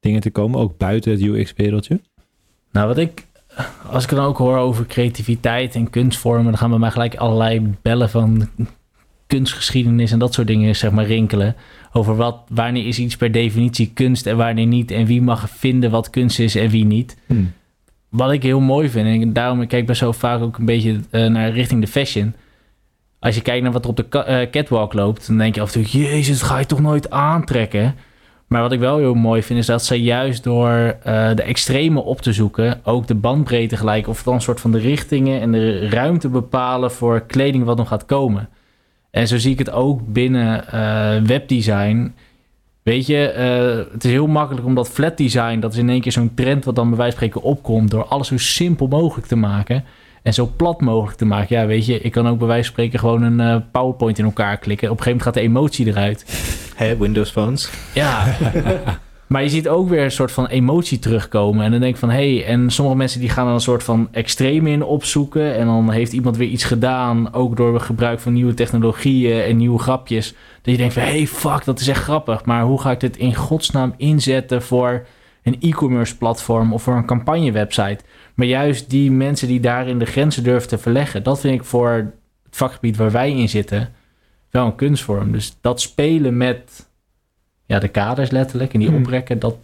[0.00, 0.60] dingen te komen.
[0.60, 2.00] Ook buiten het UX-wereldje.
[2.72, 3.26] Nou, wat ik,
[3.90, 7.74] als ik dan ook hoor over creativiteit en kunstvormen, dan gaan bij mij gelijk allerlei
[7.82, 8.48] bellen van
[9.26, 11.56] kunstgeschiedenis en dat soort dingen, zeg maar, rinkelen.
[11.92, 14.90] Over wat, wanneer is iets per definitie kunst en wanneer niet.
[14.90, 17.16] En wie mag vinden wat kunst is en wie niet.
[17.26, 17.52] Hmm.
[18.08, 21.00] Wat ik heel mooi vind, en daarom ik kijk best zo vaak ook een beetje
[21.10, 22.34] eh, naar richting de fashion.
[23.18, 25.74] Als je kijkt naar wat er op de eh, catwalk loopt, dan denk je af
[25.74, 27.94] en toe, jezus, dat ga je toch nooit aantrekken.
[28.46, 32.00] Maar wat ik wel heel mooi vind, is dat ze juist door eh, de extreme
[32.00, 35.52] op te zoeken, ook de bandbreedte gelijk, of dan een soort van de richtingen en
[35.52, 38.48] de ruimte bepalen voor kleding wat nog gaat komen.
[39.10, 42.14] En zo zie ik het ook binnen eh, webdesign.
[42.82, 46.12] Weet je, eh, het is heel makkelijk omdat flat design, dat is in één keer
[46.12, 49.36] zo'n trend wat dan bij wijze van spreken opkomt, door alles zo simpel mogelijk te
[49.36, 49.84] maken
[50.26, 51.56] en zo plat mogelijk te maken.
[51.56, 54.24] Ja, weet je, ik kan ook bij wijze van spreken gewoon een eh, PowerPoint in
[54.24, 54.90] elkaar klikken.
[54.90, 56.24] Op een gegeven moment gaat de emotie eruit.
[56.76, 57.70] Hè, Windows Phones.
[57.94, 58.36] Ja.
[59.26, 61.64] maar je ziet ook weer een soort van emotie terugkomen.
[61.64, 63.82] En dan denk ik van, hé, hey, en sommige mensen die gaan dan een soort
[63.82, 65.56] van extreem in opzoeken.
[65.56, 69.78] En dan heeft iemand weer iets gedaan, ook door gebruik van nieuwe technologieën en nieuwe
[69.78, 70.34] grapjes.
[70.62, 72.44] Dat je denkt van, hé, hey, fuck, dat is echt grappig.
[72.44, 75.06] Maar hoe ga ik dit in godsnaam inzetten voor
[75.42, 77.98] een e-commerce platform of voor een campagnewebsite?
[78.36, 81.90] Maar juist die mensen die daarin de grenzen durven te verleggen, dat vind ik voor
[82.44, 83.92] het vakgebied waar wij in zitten
[84.50, 85.32] wel een kunstvorm.
[85.32, 86.90] Dus dat spelen met
[87.66, 88.98] ja, de kaders letterlijk en die Hmm.
[88.98, 89.56] oprekken, dat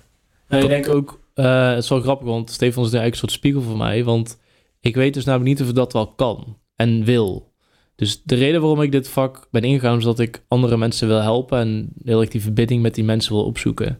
[0.48, 3.32] Ja, ik denk ook, eh, het is wel grappig, want Stefan is eigenlijk een soort
[3.32, 4.04] spiegel voor mij.
[4.04, 4.40] Want
[4.80, 7.52] ik weet dus namelijk niet of ik dat wel kan en wil.
[7.96, 11.20] Dus de reden waarom ik dit vak ben ingegaan, is dat ik andere mensen wil
[11.20, 13.98] helpen en heel erg die verbinding met die mensen wil opzoeken.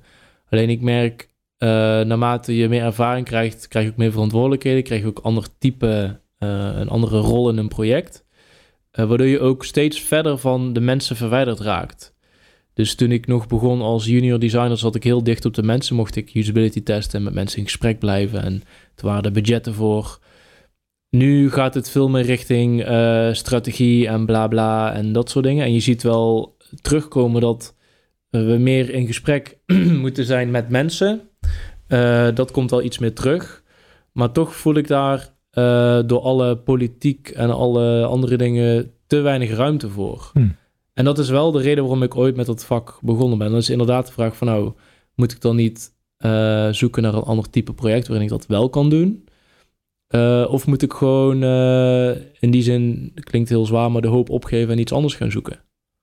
[0.51, 1.29] Alleen ik merk,
[1.63, 1.69] eh,
[2.01, 6.21] naarmate je meer ervaring krijgt, krijg je ook meer verantwoordelijkheden, krijg je ook ander type,
[6.39, 8.25] eh, een andere rol in een project.
[8.91, 12.15] Eh, waardoor je ook steeds verder van de mensen verwijderd raakt.
[12.75, 15.97] Dus toen ik nog begon als junior designer, zat ik heel dicht op de mensen.
[15.97, 18.43] Mocht ik usability testen en met mensen in gesprek blijven.
[18.43, 20.19] En het waren de budgetten voor.
[21.11, 22.81] Nu gaat het veel meer richting
[23.37, 25.65] strategie en bla bla en dat soort dingen.
[25.65, 27.77] En je ziet wel terugkomen dat
[28.31, 29.59] we meer in gesprek
[30.05, 31.31] moeten zijn met mensen.
[31.93, 33.63] Eh, dat komt wel iets meer terug.
[34.13, 39.51] Maar toch voel ik daar eh, door alle politiek en alle andere dingen te weinig
[39.51, 40.31] ruimte voor.
[40.33, 40.57] Hmm.
[40.95, 43.51] En dat is wel de reden waarom ik ooit met dat vak begonnen ben.
[43.51, 44.73] Dat is inderdaad de vraag van nou,
[45.15, 48.69] moet ik dan niet eh, zoeken naar een ander type project waarin ik dat wel
[48.69, 49.25] kan doen?
[50.49, 51.43] Of moet ik gewoon
[52.41, 55.61] in die zin, klinkt heel zwaar, maar de hoop opgeven en iets anders gaan zoeken?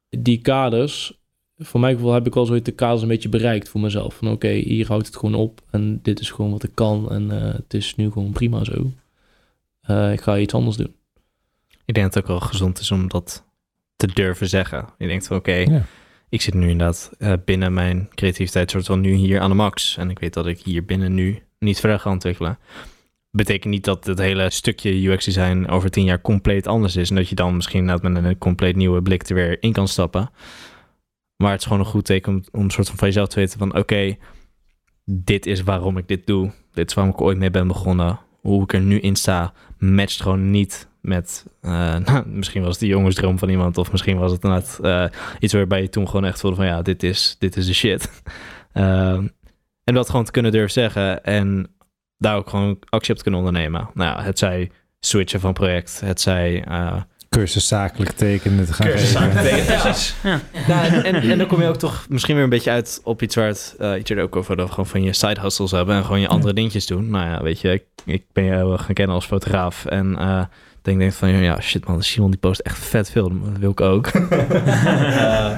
[0.10, 1.19] Die kaders,
[1.60, 4.16] voor mijn gevoel heb ik al zoiets de kaders een beetje bereikt voor mezelf.
[4.16, 7.32] Van oké, hier houdt het gewoon op en dit is gewoon wat ik kan en
[7.32, 8.92] eh, het is nu gewoon prima zo.
[9.82, 10.94] Eh, ik ga iets anders doen.
[11.86, 13.44] Ik denk dat het ook wel gezond is om dat
[13.96, 14.86] te durven zeggen.
[14.98, 15.86] Je denkt van oké, Ja.
[16.30, 19.98] ik zit nu inderdaad uh, binnen mijn creativiteit soort van nu hier aan de max.
[19.98, 22.58] En ik weet dat ik hier binnen nu niet verder ga ontwikkelen.
[23.32, 27.10] Betekent niet dat het hele stukje UX design over tien jaar compleet anders is.
[27.10, 30.30] En dat je dan misschien met een compleet nieuwe blik er weer in kan stappen.
[31.42, 33.60] Maar het is gewoon een goed teken om, een soort van van jezelf te weten
[33.60, 34.18] van oké,
[35.06, 36.52] dit is waarom ik dit doe.
[36.72, 38.20] Dit is waarom ik ooit mee ben begonnen.
[38.42, 42.80] Hoe ik er nu in sta, matcht gewoon niet met, uh, nou, misschien was het
[42.80, 46.26] de jongensdroom van iemand, of misschien was het inderdaad uh, iets waarbij je toen gewoon
[46.26, 48.22] echt voelde van ja, dit is, dit is de shit.
[48.74, 49.14] Uh,
[49.84, 51.76] en dat gewoon te kunnen durven zeggen en
[52.18, 53.90] daar ook gewoon actie op te kunnen ondernemen.
[53.94, 56.66] Nou het zij switchen van project, het zij
[57.30, 60.16] cursus zakelijk tekenen te gaan cursus zakelijk tekenen, precies.
[60.24, 60.42] Ja.
[60.68, 61.04] ja.
[61.04, 63.48] en, en, dan kom je ook toch misschien weer een beetje uit op iets waar
[63.48, 66.20] het uh, iets er ook over dat gewoon van je side hustles hebben en gewoon
[66.20, 67.10] je andere dingetjes doen.
[67.10, 70.44] Nou ja, weet je, ik, ik ben jou gaan kennen als fotograaf en uh,
[70.82, 73.82] denk, denk van ja shit man, Simon die post echt vet veel, dat wil ik
[73.82, 74.12] ook.
[74.14, 75.58] uh,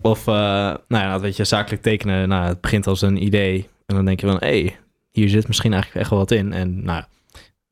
[0.00, 4.04] of nou ja, weet je, zakelijk tekenen, nou het begint als een idee en dan
[4.04, 4.76] denk je van hé, hey,
[5.10, 7.02] hier zit misschien eigenlijk echt wel wat in en nou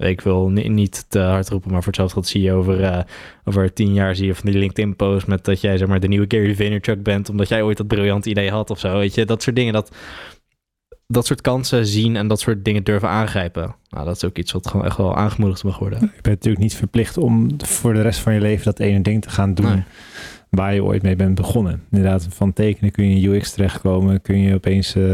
[0.02, 2.98] ik wil niet te hard roepen, maar voor hetzelfde geld zie je over, uh,
[3.44, 6.26] over tien jaar zie je van die LinkedIn-post met dat jij zeg maar de nieuwe
[6.28, 9.42] Gary Vaynerchuk bent, omdat jij ooit dat briljant idee had of zo, weet je, dat
[9.42, 9.96] soort dingen, dat,
[11.06, 13.74] dat soort kansen zien en dat soort dingen durven aangrijpen.
[13.88, 16.00] Nou, dat is ook iets wat gewoon echt wel aangemoedigd mag worden.
[16.00, 19.22] Je bent natuurlijk niet verplicht om voor de rest van je leven dat ene ding
[19.22, 19.66] te gaan doen.
[19.66, 19.84] Nee
[20.56, 21.82] waar je ooit mee bent begonnen.
[21.90, 24.22] Inderdaad, van tekenen kun je in UX terechtkomen.
[24.22, 25.04] Kun je opeens, uh,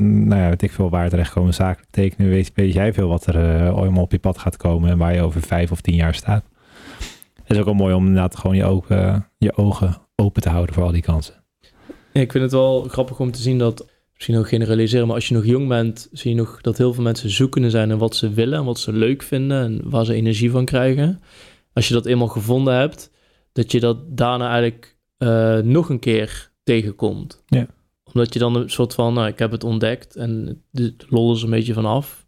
[0.00, 1.54] nou ja, weet ik veel waar terechtkomen.
[1.54, 4.90] Zakelijk tekenen, weet, jij veel wat er uh, ooit op je pad gaat komen.
[4.90, 6.44] En waar je over vijf of tien jaar staat.
[7.34, 10.74] Het is ook wel mooi om inderdaad gewoon je ogen, je ogen open te houden
[10.74, 11.34] voor al die kansen.
[12.12, 15.34] Ik vind het wel grappig om te zien dat, misschien nog generaliseren, maar als je
[15.34, 18.30] nog jong bent, zie je nog dat heel veel mensen zoekende zijn in wat ze
[18.30, 21.20] willen en wat ze leuk vinden en waar ze energie van krijgen.
[21.72, 23.12] Als je dat eenmaal gevonden hebt,
[23.54, 27.42] dat je dat daarna eigenlijk uh, nog een keer tegenkomt.
[27.46, 27.66] Ja.
[28.12, 31.42] Omdat je dan een soort van, nou, ik heb het ontdekt en de lol is
[31.42, 32.26] een beetje vanaf.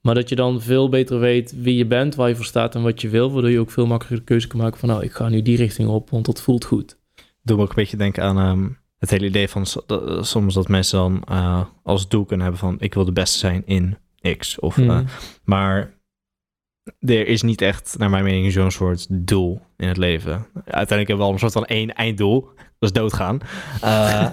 [0.00, 2.82] Maar dat je dan veel beter weet wie je bent, waar je voor staat en
[2.82, 3.32] wat je wil.
[3.32, 5.56] Waardoor je ook veel makkelijker de keuze kan maken van, nou, ik ga nu die
[5.56, 6.98] richting op, want dat voelt goed.
[7.42, 9.66] Doe me ook een beetje denken aan um, het hele idee van
[10.20, 13.62] soms dat mensen dan uh, als doel kunnen hebben van, ik wil de beste zijn
[13.66, 13.96] in
[14.38, 14.58] X.
[14.58, 14.90] Of, mm.
[14.90, 15.00] uh,
[15.44, 16.00] maar
[17.00, 20.46] er is niet echt, naar mijn mening, zo'n soort doel in het leven.
[20.54, 22.50] Uiteindelijk hebben we al een soort van één einddoel.
[22.78, 23.40] Dat is doodgaan.
[23.84, 24.26] Uh,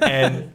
[0.22, 0.52] en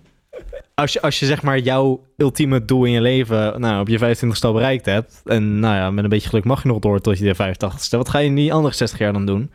[0.76, 4.00] als je, als je zeg maar jouw ultieme doel in je leven nou, op je
[4.00, 5.22] 25ste al bereikt hebt...
[5.26, 7.98] en nou ja, met een beetje geluk mag je nog door tot je de 85ste...
[7.98, 9.52] wat ga je in die andere 60 jaar dan doen?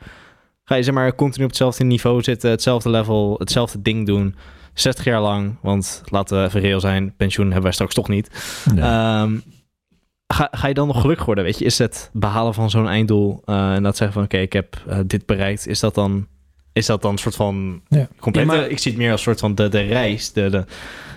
[0.65, 4.35] Ga je zeg maar continu op hetzelfde niveau zitten, hetzelfde level, hetzelfde ding doen...
[4.75, 8.31] 60 jaar lang, want laten we even reëel zijn, pensioen hebben wij straks toch niet.
[8.75, 9.21] Nee.
[9.21, 9.43] Um,
[10.35, 11.45] Ga, ga je dan nog gelukkig worden?
[11.45, 14.53] Weet je, is het behalen van zo'n einddoel uh, en dat zeggen van oké, ik
[14.53, 16.27] heb uh, dit bereikt, is dat dan,
[16.73, 18.09] is dat dan een soort van ja.
[18.21, 18.51] compleet?
[18.51, 20.65] Ja, ik zie het meer als een soort van de, de reis, de, de,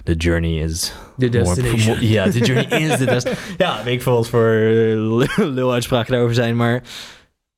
[0.03, 0.93] de journey is.
[1.15, 1.97] De destination.
[2.07, 3.55] Ja, de journey is the destination.
[3.57, 4.49] ja, weet ik veel wat voor
[5.35, 6.83] lul uitspraken daarover zijn, maar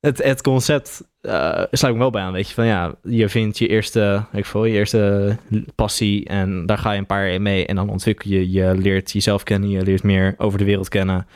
[0.00, 2.54] het, het concept uh, sluit ik wel bij aan, weet je.
[2.54, 5.36] Van ja, je vindt je eerste, ik voel, je eerste
[5.74, 9.10] passie en daar ga je een paar jaar mee en dan ontwikkel je, je leert
[9.10, 11.26] jezelf kennen, je leert meer over de wereld kennen.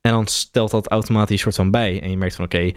[0.00, 2.72] En dan stelt dat automatisch soort van bij en je merkt van oké,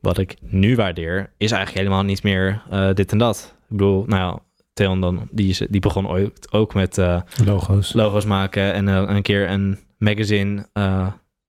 [0.00, 3.54] wat ik nu waardeer is eigenlijk helemaal niet meer uh, dit en dat.
[3.62, 7.92] Ik bedoel, nou ja, Theon dan, die, is, die begon ooit ook met uh, logo's.
[7.92, 10.66] logo's maken en een keer een magazine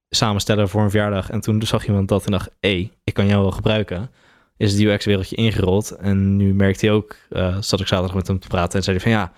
[0.09, 1.29] samenstellen voor een verjaardag.
[1.29, 4.09] En toen zag iemand dat en dacht, hé, hey, ik kan jou wel gebruiken.
[4.57, 5.91] Is het UX-wereldje ingerold.
[5.91, 8.97] En nu merkte hij ook, uh, zat ik zaterdag met hem te praten en zei
[8.97, 9.31] hij van ja,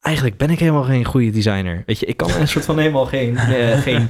[0.00, 1.82] eigenlijk ben ik helemaal geen goede designer.
[1.86, 4.08] Weet je, ik kan een soort van helemaal geen, uh, geen,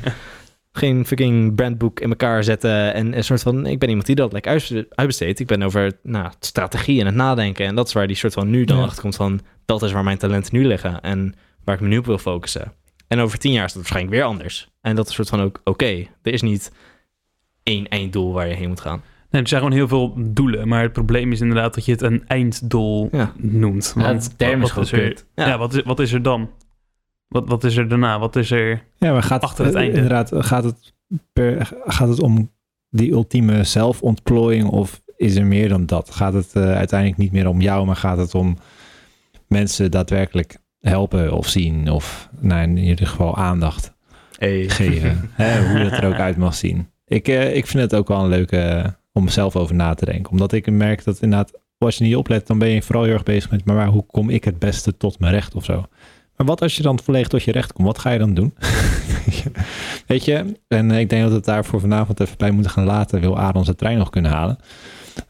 [0.73, 2.95] geen fucking brandboek in elkaar zetten.
[2.95, 5.41] En een soort van, ik ben iemand die dat lekker uitbesteedt.
[5.41, 7.67] Ik ben over nou, strategie en het nadenken.
[7.67, 8.83] En dat is waar die soort van nu dan ja.
[8.83, 11.01] achter komt van, dat is waar mijn talenten nu liggen.
[11.01, 12.73] En waar ik me nu op wil focussen.
[13.13, 14.71] En over tien jaar is dat waarschijnlijk weer anders.
[14.81, 15.71] En dat is soort van ook oké.
[15.71, 16.11] Okay.
[16.23, 16.73] Er is niet
[17.63, 19.03] één einddoel waar je heen moet gaan.
[19.31, 20.69] Nee, er zijn gewoon heel veel doelen.
[20.69, 23.33] Maar het probleem is inderdaad dat je het een einddoel ja.
[23.37, 23.93] noemt.
[23.97, 25.47] Want ja, term is wat, er, ja.
[25.47, 26.51] ja, wat, is, wat is er dan?
[27.29, 28.19] Wat, wat is er daarna?
[28.19, 29.97] Wat is er ja, maar gaat, achter het einde?
[29.97, 30.95] Inderdaad, gaat het,
[31.33, 32.53] per, gaat het om
[32.91, 36.11] die ultieme zelfontplooiing of is er meer dan dat?
[36.11, 38.57] Gaat het uh, uiteindelijk niet meer om jou, maar gaat het om
[39.47, 43.93] mensen daadwerkelijk helpen of zien of nou, in ieder geval aandacht
[44.39, 44.69] hey.
[44.69, 45.31] geven.
[45.33, 46.89] hè, hoe dat er ook uit mag zien.
[47.07, 50.05] Ik, uh, ik vind het ook wel een leuke uh, om zelf over na te
[50.05, 50.31] denken.
[50.31, 53.23] Omdat ik merk dat inderdaad, als je niet oplet, dan ben je vooral heel erg
[53.23, 55.85] bezig met, maar hoe kom ik het beste tot mijn recht of zo.
[56.37, 57.87] Maar wat als je dan volledig tot je recht komt?
[57.87, 58.55] Wat ga je dan doen?
[60.07, 62.85] Weet je, en ik denk dat we het daar voor vanavond even bij moeten gaan
[62.85, 63.21] laten.
[63.21, 64.59] Wil Aaron zijn trein nog kunnen halen?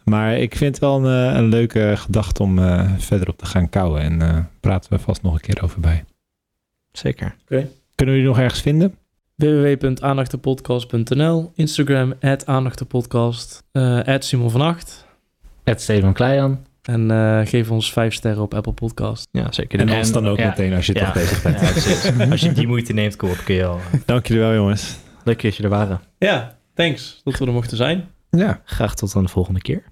[0.04, 3.46] Maar ik vind het wel een, eh, een leuke gedachte om eh, verder op te
[3.46, 4.00] gaan kouwen.
[4.00, 6.04] En eh, praten we vast nog een keer over bij.
[6.92, 7.34] Zeker.
[7.46, 8.94] Kunnen we jullie nog ergens vinden?
[9.36, 12.14] www.aandachtenpodcast.nl Instagram,
[12.44, 15.06] aandachtenpodcast, eh Simon van Acht.
[15.64, 16.64] Steven Kleijan.
[16.82, 19.28] En eh, geef ons vijf sterren op Apple Podcast.
[19.30, 19.80] Ja, zeker.
[19.80, 20.48] En En- ons dan ook ja.
[20.48, 21.04] meteen als je Ja.
[21.04, 21.60] toch bezig bent.
[21.60, 21.66] Ja.
[22.30, 23.78] Als je die moeite neemt, kom op, kun je al.
[24.06, 24.96] Dank jullie wel, jongens.
[25.24, 26.00] Leuk dat je er waren.
[26.18, 28.04] Ja, thanks dat we er mochten zijn.
[28.36, 28.60] Ja.
[28.64, 29.91] Graag tot dan de volgende keer.